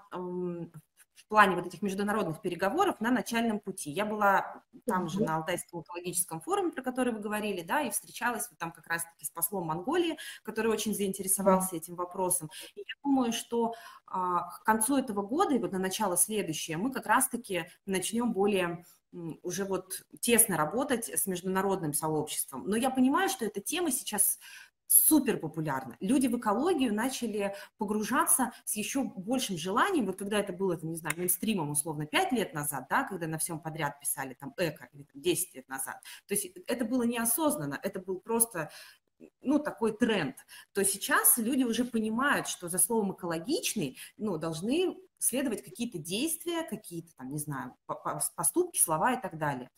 плане 1.32 1.56
вот 1.56 1.66
этих 1.66 1.82
международных 1.82 2.42
переговоров 2.42 3.00
на 3.00 3.10
начальном 3.10 3.62
пути. 3.62 3.90
Я 3.90 4.06
была 4.06 4.64
там 4.86 5.08
же 5.08 5.24
на 5.24 5.38
Алтайском 5.38 5.80
экологическом 5.80 6.42
форуме, 6.42 6.74
про 6.74 6.84
который 6.84 7.14
вы 7.14 7.22
говорили, 7.22 7.62
да, 7.62 7.80
и 7.84 7.90
встречалась 7.90 8.50
вот 8.50 8.60
там 8.60 8.74
как 8.74 8.86
раз-таки 8.88 9.24
с 9.24 9.30
послом 9.30 9.68
Монголии, 9.68 10.18
который 10.44 10.70
очень 10.70 10.94
заинтересовался 10.94 11.78
этим 11.78 11.96
вопросом. 11.96 12.50
И 12.76 12.82
я 12.82 12.94
думаю, 13.02 13.32
что 13.32 13.74
а, 14.08 14.50
к 14.60 14.66
концу 14.66 14.98
этого 14.98 15.22
года 15.22 15.56
и 15.56 15.60
вот 15.60 15.72
на 15.72 15.80
начало 15.80 16.18
следующего 16.18 16.78
мы 16.78 16.92
как 16.92 17.06
раз-таки 17.06 17.70
начнем 17.86 18.34
более 18.34 18.84
уже 19.42 19.64
вот 19.64 20.04
тесно 20.20 20.58
работать 20.58 21.10
с 21.10 21.28
международным 21.28 21.94
сообществом. 21.94 22.68
Но 22.68 22.76
я 22.76 22.90
понимаю, 22.90 23.30
что 23.30 23.46
эта 23.46 23.62
тема 23.62 23.90
сейчас 23.92 24.38
супер 24.92 25.38
популярна. 25.38 25.96
Люди 26.02 26.28
в 26.28 26.38
экологию 26.38 26.94
начали 26.94 27.56
погружаться 27.78 28.52
с 28.66 28.76
еще 28.76 29.04
большим 29.04 29.58
желанием, 29.58 30.06
вот 30.06 30.18
когда 30.18 30.40
это 30.40 30.52
было, 30.52 30.78
там, 30.78 30.90
не 30.90 30.98
знаю, 30.98 31.16
мейнстримом 31.18 31.72
условно 31.72 32.06
5 32.06 32.32
лет 32.34 32.54
назад, 32.54 32.88
да, 32.90 33.04
когда 33.04 33.28
на 33.28 33.38
всем 33.38 33.60
подряд 33.60 34.00
писали 34.00 34.34
там 34.34 34.54
эко, 34.58 34.90
или 34.94 35.04
там, 35.04 35.22
10 35.22 35.56
лет 35.56 35.70
назад. 35.70 36.02
То 36.28 36.34
есть 36.34 36.48
это 36.68 36.84
было 36.84 37.04
неосознанно, 37.04 37.80
это 37.82 38.00
был 38.00 38.20
просто 38.20 38.70
ну, 39.42 39.60
такой 39.60 39.96
тренд, 39.96 40.36
то 40.74 40.84
сейчас 40.84 41.38
люди 41.38 41.64
уже 41.64 41.86
понимают, 41.86 42.48
что 42.48 42.70
за 42.70 42.80
словом 42.80 43.14
экологичный, 43.14 43.98
ну, 44.18 44.38
должны 44.38 44.98
следовать 45.20 45.64
какие-то 45.64 46.00
действия, 46.00 46.64
какие-то 46.64 47.16
там, 47.16 47.32
не 47.32 47.38
знаю, 47.38 47.76
поступки, 48.36 48.80
слова 48.80 49.14
и 49.14 49.22
так 49.22 49.38
далее 49.38 49.70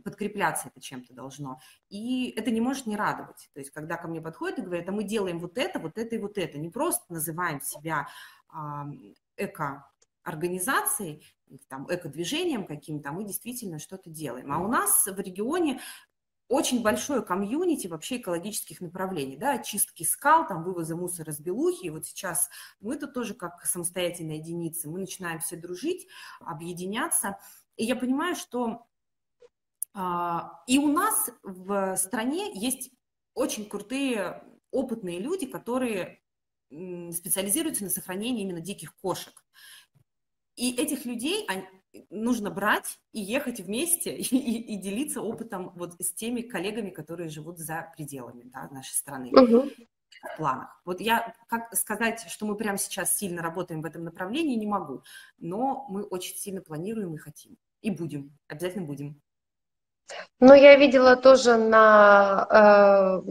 подкрепляться 0.00 0.68
это 0.68 0.80
чем-то 0.80 1.14
должно. 1.14 1.60
И 1.88 2.30
это 2.30 2.50
не 2.50 2.60
может 2.60 2.86
не 2.86 2.96
радовать. 2.96 3.50
То 3.52 3.60
есть, 3.60 3.70
когда 3.70 3.96
ко 3.96 4.08
мне 4.08 4.20
подходят 4.20 4.58
и 4.58 4.62
говорят, 4.62 4.88
а 4.88 4.92
мы 4.92 5.04
делаем 5.04 5.38
вот 5.38 5.58
это, 5.58 5.78
вот 5.78 5.98
это 5.98 6.14
и 6.16 6.18
вот 6.18 6.38
это, 6.38 6.58
не 6.58 6.70
просто 6.70 7.04
называем 7.12 7.60
себя 7.60 8.08
а, 8.48 8.86
эко-организацией, 9.36 11.24
там, 11.68 11.86
эко-движением 11.90 12.66
каким-то, 12.66 13.10
а 13.10 13.12
мы 13.12 13.24
действительно 13.24 13.78
что-то 13.78 14.10
делаем. 14.10 14.52
А 14.52 14.58
у 14.58 14.68
нас 14.68 15.06
в 15.06 15.18
регионе 15.20 15.80
очень 16.48 16.82
большое 16.82 17.22
комьюнити 17.22 17.86
вообще 17.86 18.18
экологических 18.18 18.82
направлений, 18.82 19.36
да, 19.38 19.54
очистки 19.54 20.02
скал, 20.02 20.46
там, 20.46 20.64
вывоза 20.64 20.96
мусора 20.96 21.32
с 21.32 21.40
белухи, 21.40 21.86
и 21.86 21.90
вот 21.90 22.04
сейчас 22.04 22.50
мы 22.80 22.96
тут 22.96 23.14
тоже 23.14 23.32
как 23.32 23.64
самостоятельная 23.64 24.36
единица, 24.36 24.90
мы 24.90 25.00
начинаем 25.00 25.40
все 25.40 25.56
дружить, 25.56 26.06
объединяться, 26.40 27.38
и 27.76 27.84
я 27.84 27.96
понимаю, 27.96 28.36
что 28.36 28.86
и 29.94 30.78
у 30.78 30.88
нас 30.88 31.30
в 31.42 31.96
стране 31.96 32.50
есть 32.54 32.90
очень 33.34 33.68
крутые, 33.68 34.42
опытные 34.70 35.18
люди, 35.18 35.46
которые 35.46 36.22
специализируются 36.70 37.84
на 37.84 37.90
сохранении 37.90 38.42
именно 38.42 38.60
диких 38.60 38.94
кошек. 38.96 39.44
И 40.56 40.74
этих 40.76 41.04
людей 41.04 41.46
нужно 42.10 42.50
брать 42.50 42.98
и 43.12 43.20
ехать 43.20 43.60
вместе 43.60 44.16
и, 44.16 44.22
и, 44.22 44.74
и 44.74 44.76
делиться 44.76 45.20
опытом 45.20 45.72
вот 45.74 45.94
с 46.00 46.12
теми 46.12 46.42
коллегами, 46.42 46.90
которые 46.90 47.28
живут 47.28 47.58
за 47.58 47.92
пределами 47.96 48.44
да, 48.44 48.68
нашей 48.70 48.94
страны. 48.94 49.30
Угу. 49.32 49.70
В 50.22 50.36
планах. 50.36 50.80
Вот 50.84 51.00
я 51.00 51.34
как 51.48 51.74
сказать, 51.74 52.20
что 52.28 52.44
мы 52.44 52.54
прямо 52.54 52.76
сейчас 52.76 53.16
сильно 53.16 53.40
работаем 53.40 53.80
в 53.80 53.86
этом 53.86 54.04
направлении, 54.04 54.56
не 54.56 54.66
могу, 54.66 55.02
но 55.38 55.86
мы 55.88 56.02
очень 56.02 56.36
сильно 56.36 56.60
планируем 56.60 57.14
и 57.14 57.18
хотим. 57.18 57.56
И 57.80 57.90
будем, 57.90 58.38
обязательно 58.46 58.84
будем. 58.84 59.21
Ну, 60.40 60.54
я 60.54 60.76
видела 60.76 61.14
тоже 61.16 61.56
на 61.56 63.22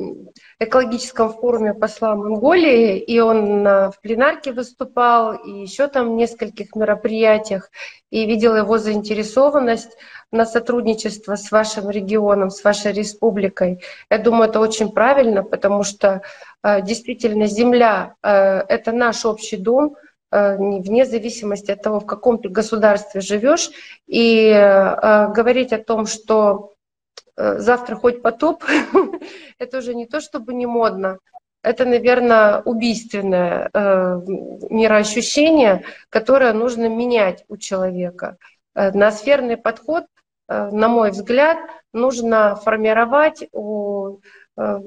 э, 0.59 0.65
экологическом 0.65 1.33
форуме 1.33 1.73
посла 1.73 2.15
Монголии, 2.15 2.99
и 2.99 3.19
он 3.19 3.63
на, 3.63 3.91
в 3.91 3.99
пленарке 3.99 4.53
выступал, 4.53 5.33
и 5.33 5.61
еще 5.61 5.87
там 5.87 6.11
в 6.11 6.15
нескольких 6.15 6.73
мероприятиях, 6.73 7.69
и 8.11 8.25
видела 8.25 8.55
его 8.57 8.77
заинтересованность 8.77 9.97
на 10.31 10.45
сотрудничество 10.45 11.35
с 11.35 11.51
вашим 11.51 11.89
регионом, 11.89 12.49
с 12.49 12.63
вашей 12.63 12.93
республикой. 12.93 13.83
Я 14.09 14.17
думаю, 14.17 14.49
это 14.49 14.61
очень 14.61 14.91
правильно, 14.91 15.43
потому 15.43 15.83
что 15.83 16.21
э, 16.63 16.81
действительно 16.81 17.47
земля 17.47 18.15
э,— 18.23 18.29
это 18.69 18.93
наш 18.93 19.25
общий 19.25 19.57
дом, 19.57 19.95
э, 19.95 20.10
вне 20.31 21.05
зависимости 21.05 21.71
от 21.71 21.81
того, 21.81 21.99
в 21.99 22.05
каком 22.05 22.39
ты 22.39 22.49
государстве 22.49 23.21
живешь, 23.21 23.69
и 24.07 24.47
э, 24.47 25.27
говорить 25.33 25.73
о 25.73 25.83
том, 25.83 26.05
что 26.05 26.71
Э, 27.37 27.57
завтра 27.59 27.95
хоть 27.95 28.21
потоп, 28.21 28.63
это 29.59 29.77
уже 29.79 29.95
не 29.95 30.05
то 30.05 30.21
чтобы 30.21 30.53
не 30.53 30.65
модно, 30.65 31.17
это, 31.63 31.85
наверное, 31.85 32.61
убийственное 32.61 33.69
э, 33.73 34.21
мироощущение, 34.69 35.83
которое 36.09 36.53
нужно 36.53 36.89
менять 36.89 37.43
у 37.47 37.57
человека. 37.57 38.37
Э, 38.75 38.91
ноосферный 38.91 39.57
подход, 39.57 40.05
э, 40.49 40.69
на 40.71 40.87
мой 40.87 41.11
взгляд, 41.11 41.57
нужно 41.93 42.55
формировать 42.55 43.47
у 43.53 44.19
э, 44.57 44.79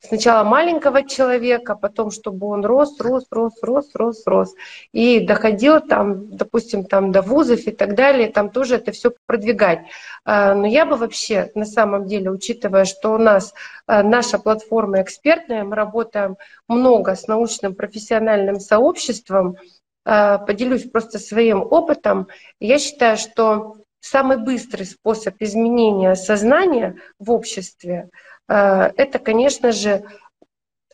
сначала 0.00 0.44
маленького 0.44 1.06
человека, 1.06 1.74
потом, 1.74 2.10
чтобы 2.10 2.46
он 2.46 2.64
рос, 2.64 2.98
рос, 3.00 3.26
рос, 3.30 3.52
рос, 3.62 3.90
рос, 3.94 4.22
рос, 4.26 4.54
и 4.92 5.20
доходил 5.20 5.80
там, 5.80 6.34
допустим, 6.36 6.84
там 6.84 7.12
до 7.12 7.22
вузов 7.22 7.60
и 7.66 7.70
так 7.70 7.94
далее, 7.94 8.30
там 8.30 8.50
тоже 8.50 8.76
это 8.76 8.92
все 8.92 9.12
продвигать. 9.26 9.80
А, 10.24 10.54
но 10.54 10.66
я 10.66 10.86
бы 10.86 10.96
вообще, 10.96 11.50
на 11.54 11.66
самом 11.66 12.06
деле, 12.06 12.30
учитывая, 12.30 12.86
что 12.86 13.14
у 13.14 13.18
нас 13.18 13.52
а, 13.86 14.02
наша 14.02 14.38
платформа 14.38 15.02
экспертная, 15.02 15.64
мы 15.64 15.76
работаем 15.76 16.36
много 16.66 17.14
с 17.14 17.28
научным 17.28 17.74
профессиональным 17.74 18.58
сообществом, 18.58 19.56
а, 20.04 20.38
поделюсь 20.38 20.90
просто 20.90 21.18
своим 21.18 21.60
опытом, 21.60 22.28
я 22.58 22.78
считаю, 22.78 23.18
что 23.18 23.76
самый 24.00 24.38
быстрый 24.38 24.84
способ 24.84 25.34
изменения 25.40 26.14
сознания 26.14 26.96
в 27.18 27.30
обществе– 27.30 28.08
это, 28.50 29.20
конечно 29.20 29.70
же, 29.70 30.04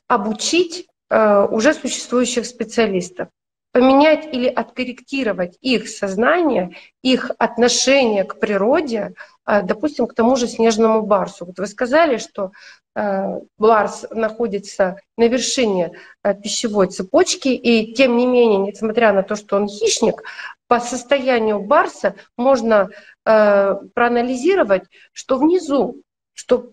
обучить 0.08 0.86
э, 1.08 1.46
уже 1.50 1.72
существующих 1.72 2.44
специалистов, 2.44 3.28
поменять 3.72 4.26
или 4.26 4.46
откорректировать 4.46 5.56
их 5.62 5.88
сознание, 5.88 6.76
их 7.02 7.30
отношение 7.38 8.24
к 8.24 8.38
природе, 8.38 9.14
э, 9.46 9.62
допустим, 9.62 10.06
к 10.06 10.14
тому 10.14 10.36
же 10.36 10.48
снежному 10.48 11.02
барсу. 11.02 11.46
Вот 11.46 11.58
вы 11.58 11.66
сказали, 11.66 12.18
что 12.18 12.52
барс 13.58 14.06
находится 14.10 14.96
на 15.18 15.28
вершине 15.28 15.92
пищевой 16.42 16.86
цепочки, 16.86 17.48
и 17.48 17.92
тем 17.92 18.16
не 18.16 18.24
менее, 18.24 18.58
несмотря 18.58 19.12
на 19.12 19.22
то, 19.22 19.36
что 19.36 19.56
он 19.56 19.68
хищник, 19.68 20.22
по 20.66 20.80
состоянию 20.80 21.60
барса 21.60 22.14
можно 22.38 22.88
проанализировать, 23.22 24.84
что 25.12 25.36
внизу, 25.36 26.00
что 26.32 26.70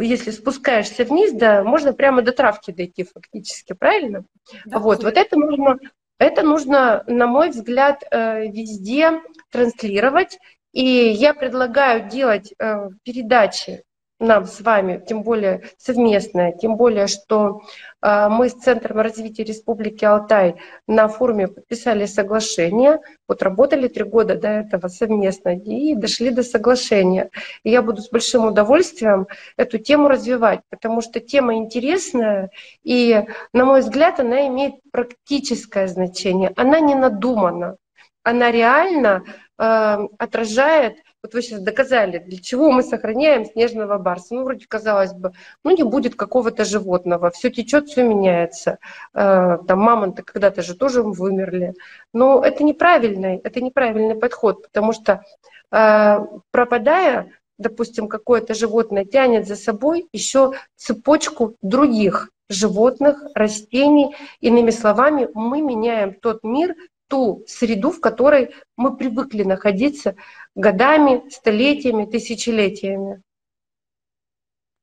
если 0.00 0.30
спускаешься 0.30 1.04
вниз, 1.04 1.32
да, 1.32 1.62
можно 1.62 1.92
прямо 1.92 2.22
до 2.22 2.32
травки 2.32 2.70
дойти 2.70 3.04
фактически, 3.04 3.74
правильно? 3.74 4.24
Да, 4.64 4.78
вот, 4.78 5.02
вот 5.02 5.16
это 5.16 5.36
нужно, 5.36 5.78
это 6.18 6.42
нужно, 6.42 7.04
на 7.06 7.26
мой 7.26 7.50
взгляд, 7.50 8.02
э, 8.10 8.48
везде 8.48 9.20
транслировать. 9.50 10.38
И 10.72 10.84
я 10.84 11.34
предлагаю 11.34 12.08
делать 12.08 12.52
э, 12.58 12.88
передачи 13.02 13.82
нам 14.18 14.46
с 14.46 14.60
вами, 14.60 15.02
тем 15.06 15.22
более 15.22 15.62
совместное, 15.76 16.52
тем 16.52 16.76
более, 16.76 17.06
что 17.06 17.62
э, 18.00 18.28
мы 18.28 18.48
с 18.48 18.54
Центром 18.54 19.00
развития 19.00 19.44
Республики 19.44 20.04
Алтай 20.04 20.56
на 20.86 21.08
форуме 21.08 21.48
подписали 21.48 22.06
соглашение, 22.06 23.00
вот 23.28 23.42
работали 23.42 23.88
три 23.88 24.04
года 24.04 24.34
до 24.36 24.48
этого 24.48 24.88
совместно 24.88 25.56
и 25.56 25.94
дошли 25.94 26.30
до 26.30 26.42
соглашения. 26.42 27.30
И 27.62 27.70
я 27.70 27.82
буду 27.82 28.00
с 28.00 28.08
большим 28.08 28.46
удовольствием 28.46 29.26
эту 29.58 29.78
тему 29.78 30.08
развивать, 30.08 30.60
потому 30.70 31.02
что 31.02 31.20
тема 31.20 31.56
интересная, 31.56 32.50
и, 32.84 33.22
на 33.52 33.64
мой 33.66 33.80
взгляд, 33.80 34.18
она 34.18 34.46
имеет 34.46 34.76
практическое 34.92 35.88
значение, 35.88 36.52
она 36.56 36.80
не 36.80 36.94
надумана, 36.94 37.76
она 38.22 38.50
реально 38.50 39.24
э, 39.58 39.98
отражает 40.18 40.96
вот 41.26 41.34
вы 41.34 41.42
сейчас 41.42 41.60
доказали, 41.60 42.18
для 42.18 42.38
чего 42.38 42.70
мы 42.70 42.82
сохраняем 42.82 43.44
снежного 43.44 43.98
барса. 43.98 44.34
Ну, 44.34 44.44
вроде 44.44 44.66
казалось 44.66 45.12
бы, 45.12 45.32
ну 45.64 45.76
не 45.76 45.82
будет 45.82 46.14
какого-то 46.14 46.64
животного, 46.64 47.30
все 47.30 47.50
течет, 47.50 47.88
все 47.88 48.04
меняется. 48.04 48.78
Э, 49.12 49.58
там 49.66 49.80
мамонты 49.80 50.22
когда-то 50.22 50.62
же 50.62 50.76
тоже 50.76 51.02
вымерли. 51.02 51.74
Но 52.12 52.44
это 52.44 52.62
неправильный, 52.62 53.38
это 53.42 53.60
неправильный 53.60 54.14
подход, 54.14 54.62
потому 54.62 54.92
что 54.92 55.24
э, 55.72 56.18
пропадая, 56.52 57.32
допустим, 57.58 58.06
какое-то 58.06 58.54
животное 58.54 59.04
тянет 59.04 59.48
за 59.48 59.56
собой 59.56 60.08
еще 60.12 60.52
цепочку 60.76 61.56
других 61.60 62.30
животных, 62.48 63.20
растений. 63.34 64.14
Иными 64.40 64.70
словами, 64.70 65.28
мы 65.34 65.60
меняем 65.60 66.14
тот 66.14 66.44
мир, 66.44 66.76
ту 67.08 67.44
среду, 67.46 67.90
в 67.92 68.00
которой 68.00 68.54
мы 68.76 68.96
привыкли 68.96 69.42
находиться 69.42 70.16
годами, 70.54 71.28
столетиями, 71.30 72.06
тысячелетиями. 72.06 73.22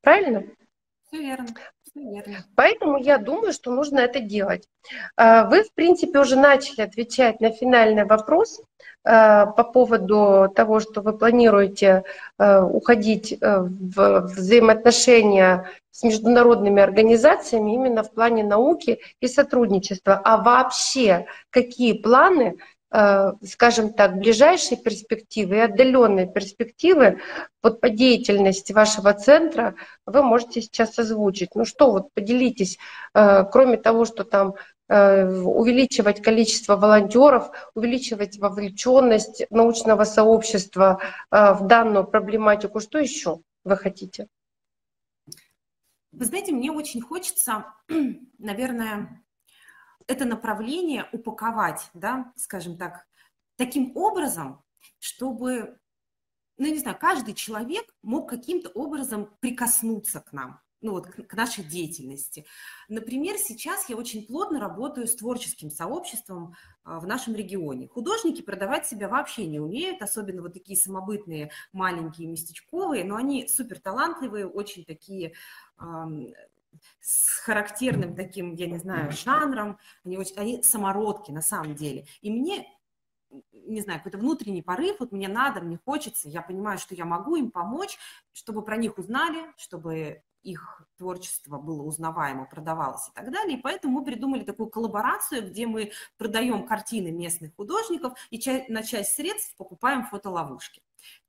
Правильно? 0.01 0.45
Все 1.07 1.21
верно. 1.21 1.47
Поэтому 2.55 2.97
я 2.97 3.17
думаю, 3.17 3.53
что 3.53 3.71
нужно 3.71 3.99
это 3.99 4.19
делать. 4.19 4.67
А, 5.15 5.45
вы, 5.45 5.63
в 5.63 5.73
принципе, 5.73 6.19
уже 6.19 6.35
начали 6.35 6.81
отвечать 6.81 7.39
на 7.39 7.51
финальный 7.51 8.05
вопрос 8.05 8.61
а, 9.03 9.45
по 9.45 9.63
поводу 9.63 10.51
того, 10.55 10.79
что 10.79 11.01
вы 11.01 11.15
планируете 11.15 12.03
а, 12.37 12.65
уходить 12.65 13.37
в 13.39 14.19
взаимоотношения 14.21 15.69
с 15.91 16.01
международными 16.01 16.81
организациями 16.81 17.75
именно 17.75 18.01
в 18.01 18.11
плане 18.11 18.43
науки 18.43 18.99
и 19.19 19.27
сотрудничества. 19.27 20.19
А 20.23 20.37
вообще 20.37 21.27
какие 21.51 21.93
планы 21.93 22.57
скажем 23.43 23.91
так, 23.93 24.17
ближайшие 24.17 24.77
перспективы 24.77 25.55
и 25.55 25.59
отдаленные 25.59 26.27
перспективы 26.27 27.21
вот 27.63 27.81
по 27.81 27.89
деятельности 27.89 28.71
вашего 28.71 29.13
центра 29.13 29.73
вы 30.05 30.21
можете 30.21 30.61
сейчас 30.61 30.99
озвучить. 30.99 31.55
Ну 31.55 31.65
что, 31.65 31.91
вот 31.91 32.13
поделитесь, 32.13 32.77
э, 33.15 33.45
кроме 33.51 33.77
того, 33.77 34.05
что 34.05 34.23
там 34.23 34.53
э, 34.89 35.25
увеличивать 35.27 36.21
количество 36.21 36.75
волонтеров, 36.75 37.49
увеличивать 37.73 38.37
вовлеченность 38.37 39.47
научного 39.49 40.03
сообщества 40.03 41.01
в 41.31 41.59
данную 41.65 42.05
проблематику, 42.05 42.79
что 42.79 42.99
еще 42.99 43.39
вы 43.63 43.75
хотите? 43.75 44.27
Вы 46.13 46.25
знаете, 46.25 46.51
мне 46.51 46.71
очень 46.71 47.01
хочется, 47.01 47.65
наверное, 48.37 49.22
это 50.07 50.25
направление 50.25 51.07
упаковать, 51.11 51.89
да, 51.93 52.31
скажем 52.35 52.77
так, 52.77 53.05
таким 53.55 53.95
образом, 53.95 54.63
чтобы, 54.99 55.77
ну, 56.57 56.67
не 56.67 56.79
знаю, 56.79 56.97
каждый 56.99 57.33
человек 57.33 57.85
мог 58.01 58.29
каким-то 58.29 58.69
образом 58.69 59.29
прикоснуться 59.39 60.19
к 60.21 60.33
нам, 60.33 60.61
ну 60.81 60.91
вот 60.91 61.07
к 61.07 61.33
нашей 61.33 61.63
деятельности. 61.63 62.45
Например, 62.89 63.37
сейчас 63.37 63.89
я 63.89 63.95
очень 63.95 64.27
плотно 64.27 64.59
работаю 64.59 65.07
с 65.07 65.15
творческим 65.15 65.71
сообществом 65.71 66.55
а, 66.83 66.99
в 66.99 67.07
нашем 67.07 67.35
регионе. 67.35 67.87
Художники 67.87 68.41
продавать 68.41 68.85
себя 68.85 69.07
вообще 69.07 69.45
не 69.45 69.59
умеют, 69.59 70.01
особенно 70.01 70.41
вот 70.41 70.53
такие 70.53 70.77
самобытные, 70.77 71.51
маленькие, 71.71 72.27
местечковые, 72.27 73.05
но 73.05 73.15
они 73.15 73.47
супер 73.47 73.79
талантливые, 73.79 74.47
очень 74.47 74.83
такие 74.83 75.33
с 76.99 77.39
характерным 77.39 78.15
таким, 78.15 78.53
я 78.53 78.67
не 78.67 78.77
знаю, 78.77 79.11
жанром, 79.11 79.77
они, 80.03 80.17
очень, 80.17 80.35
они 80.37 80.63
самородки 80.63 81.31
на 81.31 81.41
самом 81.41 81.75
деле. 81.75 82.05
И 82.21 82.31
мне, 82.31 82.67
не 83.51 83.81
знаю, 83.81 83.99
какой-то 83.99 84.17
внутренний 84.17 84.61
порыв, 84.61 84.99
вот 84.99 85.11
мне 85.11 85.27
надо, 85.27 85.61
мне 85.61 85.79
хочется, 85.83 86.29
я 86.29 86.41
понимаю, 86.41 86.77
что 86.77 86.95
я 86.95 87.05
могу 87.05 87.35
им 87.35 87.51
помочь, 87.51 87.97
чтобы 88.31 88.63
про 88.63 88.77
них 88.77 88.97
узнали, 88.97 89.51
чтобы 89.57 90.23
их 90.43 90.83
творчество 90.97 91.57
было 91.57 91.83
узнаваемо, 91.83 92.45
продавалось 92.45 93.07
и 93.07 93.11
так 93.13 93.31
далее. 93.31 93.57
И 93.57 93.61
поэтому 93.61 93.99
мы 93.99 94.05
придумали 94.05 94.43
такую 94.43 94.69
коллаборацию, 94.69 95.47
где 95.47 95.65
мы 95.65 95.91
продаем 96.17 96.67
картины 96.67 97.11
местных 97.11 97.55
художников 97.55 98.13
и 98.29 98.65
на 98.67 98.83
часть 98.83 99.15
средств 99.15 99.55
покупаем 99.55 100.05
фотоловушки 100.05 100.81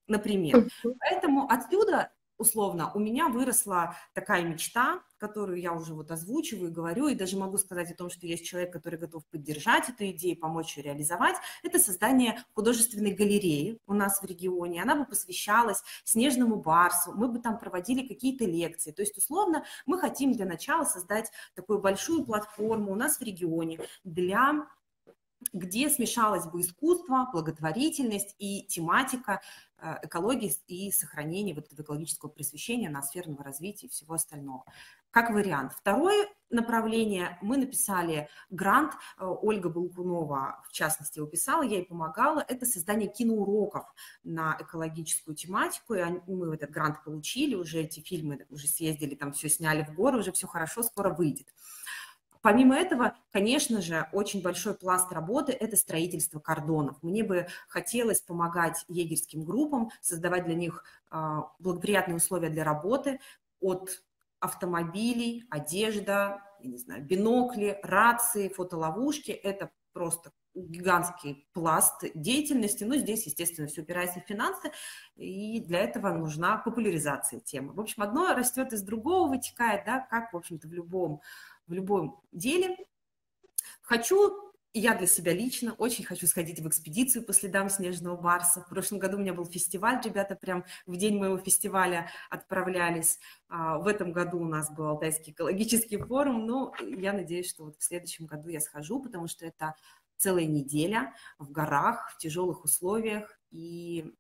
например. 0.07 0.69
Поэтому 1.01 1.51
отсюда 1.51 2.13
условно, 2.39 2.91
у 2.95 2.99
меня 2.99 3.29
выросла 3.29 3.97
такая 4.13 4.43
мечта, 4.43 5.03
которую 5.19 5.61
я 5.61 5.73
уже 5.73 5.95
вот 5.95 6.11
озвучиваю 6.11 6.73
говорю, 6.73 7.09
и 7.09 7.15
даже 7.15 7.37
могу 7.37 7.57
сказать 7.59 7.91
о 7.91 7.95
том, 7.95 8.11
что 8.11 8.27
есть 8.27 8.45
человек, 8.45 8.73
который 8.73 8.99
готов 8.99 9.25
поддержать 9.27 9.89
эту 9.89 10.11
идею, 10.11 10.39
помочь 10.39 10.77
ее 10.77 10.85
реализовать, 10.85 11.37
это 11.63 11.79
создание 11.79 12.45
художественной 12.55 13.13
галереи 13.13 13.79
у 13.87 13.95
нас 13.95 14.21
в 14.21 14.25
регионе. 14.25 14.83
Она 14.83 14.97
бы 14.97 15.07
посвящалась 15.07 15.83
снежному 16.05 16.57
барсу, 16.57 17.13
мы 17.13 17.29
бы 17.29 17.39
там 17.39 17.59
проводили 17.59 18.07
какие-то 18.07 18.45
лекции. 18.45 18.91
То 18.91 19.03
есть, 19.03 19.17
условно, 19.17 19.65
мы 19.87 19.99
хотим 19.99 20.33
для 20.33 20.47
начала 20.47 20.85
создать 20.85 21.31
такую 21.55 21.81
большую 21.81 22.25
платформу 22.25 22.93
у 22.93 22.97
нас 22.97 23.19
в 23.19 23.23
регионе 23.23 23.81
для 24.05 24.67
где 25.53 25.89
смешалось 25.91 26.47
бы 26.47 26.61
искусство, 26.61 27.29
благотворительность 27.33 28.35
и 28.39 28.63
тематика 28.67 29.41
Э, 29.85 29.99
экологии 30.03 30.51
и 30.67 30.91
сохранения 30.91 31.53
вот 31.53 31.67
этого 31.67 31.83
экологического 31.83 32.31
просвещения, 32.31 32.89
ноосферного 32.89 33.45
развития 33.45 33.87
и 33.87 33.91
всего 33.91 34.15
остального. 34.15 34.65
Как 35.11 35.31
вариант. 35.31 35.73
Второе 35.75 36.27
направление, 36.49 37.39
мы 37.43 37.59
написали 37.59 38.29
грант, 38.49 38.95
э, 39.19 39.27
Ольга 39.27 39.69
Балкунова, 39.69 40.63
в 40.67 40.73
частности, 40.73 41.19
его 41.19 41.29
писала, 41.29 41.63
я 41.63 41.77
ей 41.77 41.85
помогала, 41.85 42.43
это 42.49 42.65
создание 42.65 43.13
киноуроков 43.13 43.85
на 44.23 44.57
экологическую 44.59 45.35
тематику, 45.35 45.95
и 45.95 46.03
мы 46.27 46.55
этот 46.55 46.71
грант 46.71 47.05
получили, 47.05 47.55
уже 47.55 47.81
эти 47.83 48.01
фильмы 48.01 48.47
уже 48.49 48.69
съездили, 48.69 49.15
там 49.17 49.33
все 49.33 49.51
сняли 49.51 49.85
в 49.85 49.95
горы, 49.95 50.19
уже 50.19 50.33
все 50.33 50.47
хорошо, 50.47 50.83
скоро 50.83 51.13
выйдет. 51.13 51.49
Помимо 52.45 52.77
этого, 52.77 53.17
конечно 53.33 53.81
же, 53.81 54.07
очень 54.13 54.43
большой 54.43 54.75
пласт 54.75 55.11
работы– 55.11 55.53
это 55.61 55.77
строительство 55.77 56.41
кордонов. 56.41 57.03
Мне 57.03 57.25
бы 57.25 57.47
хотелось 57.69 58.21
помогать 58.21 58.85
егерским 58.87 59.45
группам, 59.45 59.89
создавать 60.03 60.45
для 60.45 60.55
них 60.55 60.85
а, 61.09 61.51
благоприятные 61.59 62.17
условия 62.17 62.51
для 62.51 62.63
работы 62.63 63.19
от 63.61 64.03
автомобилей, 64.41 65.47
одежда, 65.49 66.43
я 66.61 66.71
не 66.71 66.77
знаю, 66.77 67.03
бинокли, 67.03 67.81
рации, 67.83 68.51
фотоловушки. 68.51 69.31
Это 69.31 69.71
просто 69.95 70.31
гигантский 70.55 71.47
пласт 71.53 72.05
деятельности. 72.15 72.85
Ну, 72.85 72.97
здесь, 72.97 73.27
естественно, 73.27 73.69
все 73.69 73.83
упирается 73.83 74.21
в 74.21 74.29
финансы, 74.29 74.71
и 75.17 75.61
для 75.61 75.81
этого 75.81 76.11
нужна 76.11 76.59
популяризация 76.59 77.41
темы. 77.41 77.73
В 77.73 77.81
общем, 77.81 78.03
одно 78.03 78.35
растет 78.35 78.73
из 78.73 78.83
другого, 78.83 79.29
вытекает, 79.29 79.85
да, 79.85 80.01
как, 80.01 80.33
в 80.33 80.37
общем-то, 80.37 80.69
в 80.69 80.73
любом 80.73 81.21
в 81.67 81.73
любом 81.73 82.21
деле. 82.33 82.77
Хочу, 83.83 84.53
я 84.73 84.95
для 84.95 85.07
себя 85.07 85.33
лично 85.33 85.75
очень 85.75 86.05
хочу 86.05 86.27
сходить 86.27 86.61
в 86.61 86.69
экспедицию 86.69 87.25
по 87.25 87.33
следам 87.33 87.69
снежного 87.69 88.17
барса. 88.17 88.63
В 88.63 88.69
прошлом 88.69 88.99
году 88.99 89.17
у 89.17 89.21
меня 89.21 89.33
был 89.35 89.47
фестиваль, 89.47 90.01
ребята 90.05 90.37
прям 90.37 90.65
в 90.87 90.97
день 90.97 91.19
моего 91.19 91.39
фестиваля 91.39 92.11
отправлялись. 92.31 93.19
А, 93.49 93.79
в 93.79 93.87
этом 93.87 94.13
году 94.13 94.41
у 94.41 94.45
нас 94.45 94.71
был 94.71 94.87
Алтайский 94.87 95.33
экологический 95.33 95.99
форум, 95.99 96.47
но 96.47 96.75
я 96.81 97.13
надеюсь, 97.13 97.49
что 97.49 97.65
вот 97.65 97.77
в 97.79 97.85
следующем 97.85 98.27
году 98.27 98.49
я 98.49 98.61
схожу, 98.61 99.01
потому 99.01 99.29
что 99.29 99.47
это 99.47 99.75
целая 100.17 100.47
неделя 100.47 101.15
в 101.39 101.51
горах, 101.51 102.13
в 102.13 102.19
тяжелых 102.19 102.65
условиях, 102.65 103.39
и 103.51 104.13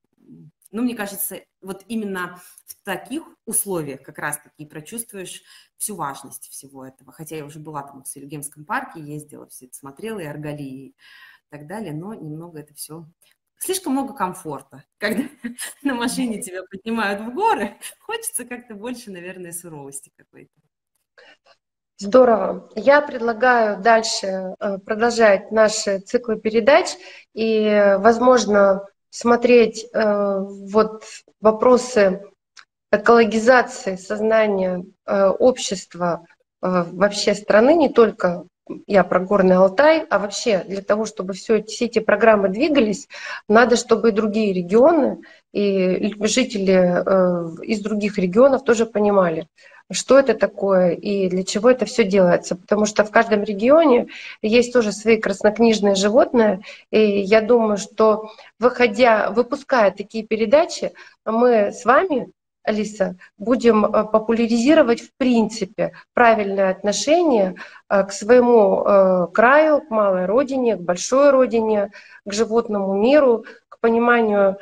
ну, 0.71 0.83
мне 0.83 0.97
кажется, 0.97 1.41
вот 1.61 1.85
именно 1.87 2.41
в 2.67 2.85
таких 2.85 3.23
условиях 3.45 4.03
как 4.03 4.19
раз-таки 4.19 4.67
прочувствуешь 4.67 5.43
всю 5.77 5.95
важность 5.95 6.49
всего 6.49 6.85
этого. 6.85 7.13
Хотя 7.13 7.37
я 7.37 7.45
уже 7.45 7.61
была 7.61 7.83
там 7.83 8.03
в 8.03 8.09
Силюгемском 8.09 8.65
парке, 8.65 9.01
ездила, 9.01 9.47
все 9.47 9.67
это 9.67 9.77
смотрела, 9.77 10.19
и 10.19 10.25
Аргалии 10.25 10.89
и 10.89 10.95
так 11.51 11.69
далее, 11.69 11.93
но 11.93 12.15
немного 12.15 12.59
это 12.59 12.75
все 12.75 13.07
слишком 13.65 13.93
много 13.93 14.15
комфорта. 14.15 14.85
Когда 14.99 15.25
на 15.83 15.95
машине 15.95 16.43
тебя 16.43 16.63
поднимают 16.65 17.21
в 17.21 17.35
горы, 17.35 17.79
хочется 18.01 18.45
как-то 18.45 18.75
больше, 18.75 19.11
наверное, 19.11 19.53
суровости 19.53 20.13
какой-то. 20.17 20.53
Здорово. 22.05 22.69
Я 22.77 23.01
предлагаю 23.01 23.81
дальше 23.81 24.27
э, 24.61 24.79
продолжать 24.79 25.51
наши 25.51 26.01
циклы 26.01 26.38
передач 26.38 26.88
и, 27.33 27.95
возможно, 27.99 28.85
смотреть 29.09 29.87
э, 29.87 30.38
вот 30.38 31.03
вопросы 31.40 32.21
экологизации 32.93 33.97
сознания 33.97 34.85
э, 35.07 35.29
общества 35.29 36.27
э, 36.61 36.85
вообще 36.93 37.35
страны, 37.35 37.75
не 37.75 37.88
только 37.88 38.45
я 38.87 39.03
про 39.03 39.21
Горный 39.21 39.57
Алтай, 39.57 40.05
а 40.11 40.19
вообще 40.19 40.62
для 40.69 40.83
того, 40.83 41.07
чтобы 41.07 41.33
все, 41.33 41.62
все 41.62 41.87
эти 41.87 42.01
программы 42.01 42.51
двигались, 42.51 43.09
надо, 43.49 43.77
чтобы 43.77 44.11
и 44.11 44.12
другие 44.12 44.53
регионы, 44.53 45.23
и 45.53 46.14
жители 46.21 46.75
э, 46.75 47.62
из 47.62 47.81
других 47.81 48.19
регионов 48.19 48.62
тоже 48.62 48.85
понимали, 48.85 49.49
что 49.92 50.18
это 50.18 50.35
такое 50.35 50.92
и 50.92 51.29
для 51.29 51.44
чего 51.44 51.70
это 51.70 51.85
все 51.85 52.05
делается. 52.05 52.57
Потому 52.57 52.87
что 52.87 53.05
в 53.05 53.11
каждом 53.11 53.42
регионе 53.42 54.09
есть 54.42 54.73
тоже 54.73 54.92
свои 54.92 55.18
краснокнижные 55.18 55.94
животные. 55.94 56.61
И 56.90 57.20
я 57.20 57.40
думаю, 57.40 57.77
что 57.77 58.31
выходя, 58.59 59.31
выпуская 59.31 59.90
такие 59.90 60.27
передачи, 60.27 60.92
мы 61.25 61.73
с 61.73 61.85
вами 61.85 62.33
Алиса, 62.64 63.16
будем 63.37 63.85
э, 63.85 64.05
популяризировать 64.05 65.03
в 65.03 65.12
принципе 65.18 65.92
правильное 66.14 66.70
отношение 66.70 67.57
э, 67.90 68.05
к 68.05 68.11
своему 68.11 68.83
э, 68.83 69.27
краю, 69.35 69.83
к 69.83 69.90
малой 69.90 70.25
родине, 70.25 70.77
к 70.77 70.81
большой 70.81 71.31
родине, 71.31 71.90
к 72.25 72.33
животному 72.33 72.94
миру, 72.94 73.44
к 73.68 73.79
пониманию, 73.81 74.57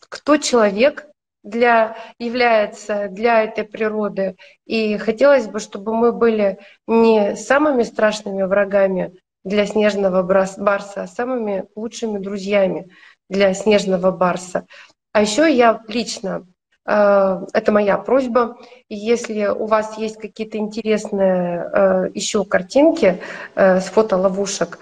кто 0.00 0.36
человек, 0.38 1.06
для, 1.42 1.96
является 2.18 3.08
для 3.08 3.44
этой 3.44 3.64
природы. 3.64 4.36
И 4.66 4.96
хотелось 4.98 5.46
бы, 5.46 5.60
чтобы 5.60 5.94
мы 5.94 6.12
были 6.12 6.58
не 6.86 7.36
самыми 7.36 7.82
страшными 7.82 8.42
врагами 8.42 9.14
для 9.44 9.66
снежного 9.66 10.22
барса, 10.22 11.02
а 11.02 11.06
самыми 11.06 11.64
лучшими 11.74 12.18
друзьями 12.18 12.90
для 13.28 13.54
снежного 13.54 14.10
барса. 14.10 14.66
А 15.12 15.22
еще 15.22 15.52
я 15.52 15.80
лично 15.88 16.46
Э, 16.88 17.44
это 17.52 17.70
моя 17.70 17.98
просьба. 17.98 18.56
Если 18.88 19.46
у 19.46 19.66
вас 19.66 19.98
есть 19.98 20.16
какие-то 20.16 20.56
интересные 20.56 21.70
э, 21.70 22.10
еще 22.14 22.44
картинки 22.44 23.20
э, 23.54 23.80
с 23.80 23.84
фотоловушек, 23.84 24.78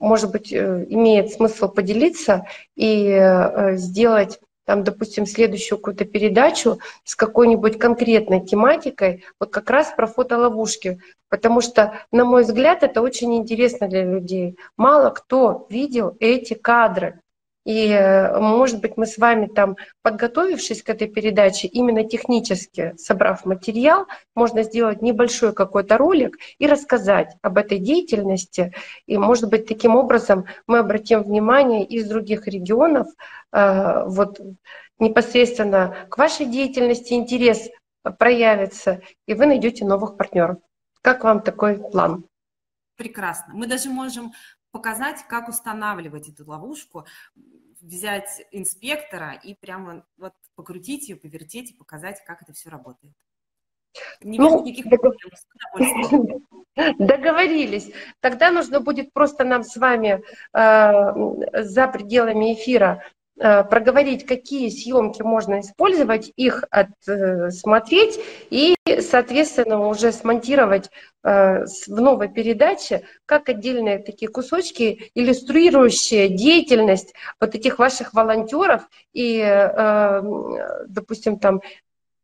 может 0.00 0.32
быть, 0.32 0.52
имеет 0.52 1.30
смысл 1.30 1.68
поделиться 1.68 2.46
и 2.74 3.16
сделать 3.74 4.40
там, 4.66 4.82
допустим, 4.82 5.26
следующую 5.26 5.78
какую-то 5.78 6.04
передачу 6.04 6.80
с 7.04 7.14
какой-нибудь 7.14 7.78
конкретной 7.78 8.44
тематикой, 8.44 9.24
вот 9.40 9.50
как 9.50 9.70
раз 9.70 9.92
про 9.96 10.06
фотоловушки, 10.06 11.00
потому 11.30 11.60
что, 11.60 12.00
на 12.10 12.24
мой 12.24 12.42
взгляд, 12.42 12.82
это 12.82 13.00
очень 13.00 13.34
интересно 13.36 13.88
для 13.88 14.04
людей. 14.04 14.58
Мало 14.76 15.10
кто 15.10 15.66
видел 15.70 16.16
эти 16.20 16.54
кадры. 16.54 17.20
И, 17.66 17.88
э, 17.88 18.38
может 18.38 18.80
быть, 18.80 18.96
мы 18.96 19.06
с 19.06 19.18
вами 19.18 19.46
там, 19.46 19.76
подготовившись 20.02 20.84
к 20.84 20.88
этой 20.88 21.08
передаче, 21.08 21.66
именно 21.66 22.04
технически 22.04 22.94
собрав 22.96 23.44
материал, 23.44 24.06
можно 24.36 24.62
сделать 24.62 25.02
небольшой 25.02 25.52
какой-то 25.52 25.98
ролик 25.98 26.38
и 26.58 26.68
рассказать 26.68 27.36
об 27.42 27.58
этой 27.58 27.78
деятельности. 27.80 28.72
И, 29.06 29.18
может 29.18 29.50
быть, 29.50 29.66
таким 29.66 29.96
образом 29.96 30.44
мы 30.68 30.78
обратим 30.78 31.24
внимание 31.24 31.84
из 31.84 32.08
других 32.08 32.46
регионов 32.46 33.08
э, 33.52 34.04
вот 34.06 34.40
непосредственно 35.00 36.06
к 36.08 36.18
вашей 36.18 36.46
деятельности 36.46 37.14
интерес 37.14 37.68
проявится, 38.16 39.00
и 39.26 39.34
вы 39.34 39.46
найдете 39.46 39.84
новых 39.84 40.16
партнеров. 40.16 40.58
Как 41.02 41.24
вам 41.24 41.40
такой 41.40 41.78
план? 41.78 42.26
Прекрасно. 42.96 43.54
Мы 43.54 43.66
даже 43.66 43.90
можем 43.90 44.32
показать, 44.76 45.26
как 45.28 45.48
устанавливать 45.48 46.28
эту 46.28 46.46
ловушку, 46.46 47.06
взять 47.80 48.46
инспектора 48.52 49.32
и 49.32 49.54
прямо 49.54 50.04
вот 50.18 50.34
покрутить 50.54 51.08
ее, 51.08 51.16
повертеть 51.16 51.70
и 51.70 51.74
показать, 51.74 52.22
как 52.26 52.42
это 52.42 52.52
все 52.52 52.68
работает. 52.68 53.14
Не 54.20 54.38
ну, 54.38 54.62
никаких 54.62 54.90
проблем. 54.90 56.42
Договорились. 56.98 57.90
Тогда 58.20 58.50
нужно 58.50 58.80
будет 58.80 59.14
просто 59.14 59.44
нам 59.44 59.62
с 59.62 59.76
вами 59.76 60.22
э, 60.52 61.62
за 61.62 61.88
пределами 61.88 62.52
эфира 62.52 63.02
проговорить, 63.38 64.24
какие 64.24 64.70
съемки 64.70 65.20
можно 65.22 65.60
использовать, 65.60 66.32
их 66.36 66.64
отсмотреть 66.70 68.18
и, 68.48 68.74
соответственно, 69.00 69.86
уже 69.88 70.12
смонтировать 70.12 70.90
э, 71.22 71.64
в 71.64 72.00
новой 72.00 72.28
передаче 72.28 73.04
как 73.26 73.50
отдельные 73.50 73.98
такие 73.98 74.30
кусочки, 74.30 75.10
иллюстрирующие 75.14 76.30
деятельность 76.30 77.12
вот 77.38 77.54
этих 77.54 77.78
ваших 77.78 78.14
волонтеров 78.14 78.88
и, 79.12 79.38
э, 79.40 80.22
допустим, 80.88 81.38
там 81.38 81.60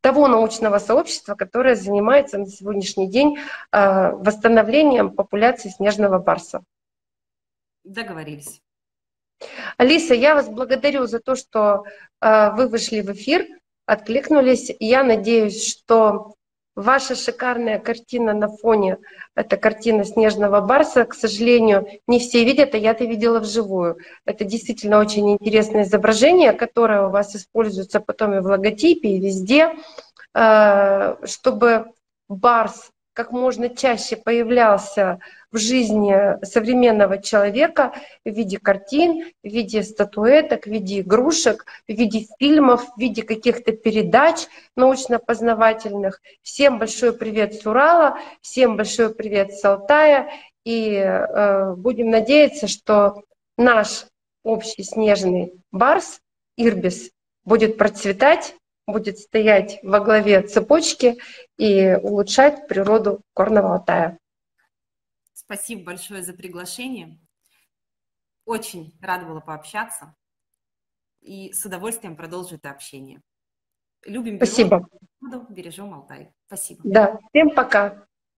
того 0.00 0.28
научного 0.28 0.78
сообщества, 0.78 1.34
которое 1.34 1.76
занимается 1.76 2.38
на 2.38 2.46
сегодняшний 2.46 3.08
день 3.08 3.38
восстановлением 3.70 5.10
популяции 5.10 5.68
снежного 5.68 6.18
барса. 6.18 6.64
Договорились. 7.84 8.60
Алиса, 9.76 10.14
я 10.14 10.34
вас 10.34 10.49
благодарю 10.49 11.07
за 11.07 11.20
то, 11.20 11.34
что 11.34 11.84
э, 12.20 12.51
вы 12.53 12.68
вышли 12.68 13.01
в 13.01 13.12
эфир, 13.12 13.47
откликнулись. 13.86 14.70
Я 14.78 15.05
надеюсь, 15.05 15.66
что 15.66 16.34
ваша 16.74 17.14
шикарная 17.14 17.78
картина 17.78 18.32
на 18.32 18.49
фоне, 18.49 18.99
это 19.34 19.57
картина 19.57 20.05
снежного 20.05 20.61
барса, 20.61 21.05
к 21.05 21.14
сожалению, 21.14 21.86
не 22.07 22.18
все 22.18 22.45
видят, 22.45 22.74
а 22.74 22.78
я-то 22.78 23.05
видела 23.05 23.40
вживую. 23.40 23.99
Это 24.24 24.45
действительно 24.45 24.99
очень 24.99 25.32
интересное 25.32 25.82
изображение, 25.82 26.53
которое 26.53 27.07
у 27.07 27.11
вас 27.11 27.36
используется 27.36 28.01
потом 28.01 28.34
и 28.34 28.40
в 28.40 28.47
логотипе, 28.47 29.09
и 29.09 29.20
везде, 29.20 29.74
э, 30.34 31.16
чтобы 31.26 31.86
барс 32.28 32.90
как 33.12 33.30
можно 33.30 33.68
чаще 33.68 34.16
появлялся 34.16 35.18
в 35.50 35.58
жизни 35.58 36.42
современного 36.44 37.20
человека 37.20 37.92
в 38.24 38.30
виде 38.30 38.58
картин, 38.58 39.32
в 39.42 39.46
виде 39.46 39.82
статуэток, 39.82 40.64
в 40.64 40.70
виде 40.70 41.00
игрушек, 41.00 41.66
в 41.86 41.92
виде 41.92 42.26
фильмов, 42.38 42.86
в 42.96 43.00
виде 43.00 43.22
каких-то 43.22 43.72
передач 43.72 44.46
научно-познавательных. 44.76 46.22
Всем 46.42 46.78
большой 46.78 47.12
привет 47.12 47.54
с 47.54 47.66
Урала, 47.66 48.18
всем 48.40 48.76
большой 48.76 49.14
привет 49.14 49.52
с 49.52 49.64
Алтая. 49.64 50.30
И 50.64 50.94
э, 50.94 51.74
будем 51.74 52.10
надеяться, 52.10 52.66
что 52.68 53.24
наш 53.58 54.06
общий 54.44 54.84
снежный 54.84 55.52
барс, 55.70 56.20
Ирбис, 56.56 57.10
будет 57.44 57.76
процветать, 57.76 58.54
будет 58.87 59.18
стоять 59.18 59.78
во 59.83 60.01
главе 60.01 60.43
цепочки 60.43 61.18
и 61.57 61.95
улучшать 62.03 62.66
природу 62.68 63.22
Горного 63.35 63.74
Алтая. 63.74 64.18
Спасибо 65.33 65.85
большое 65.85 66.22
за 66.22 66.33
приглашение. 66.33 67.20
Очень 68.45 68.99
рада 69.01 69.26
была 69.26 69.41
пообщаться 69.41 70.14
и 71.20 71.53
с 71.53 71.64
удовольствием 71.64 72.16
продолжу 72.16 72.57
это 72.57 72.70
общение. 72.70 73.22
Любим 74.05 74.37
Спасибо. 74.37 74.89
Природу, 75.20 75.47
бережем 75.53 75.95
Алтай. 75.95 76.33
Спасибо. 76.47 76.80
Да, 76.85 77.18
всем 77.30 77.51
пока. 77.55 78.07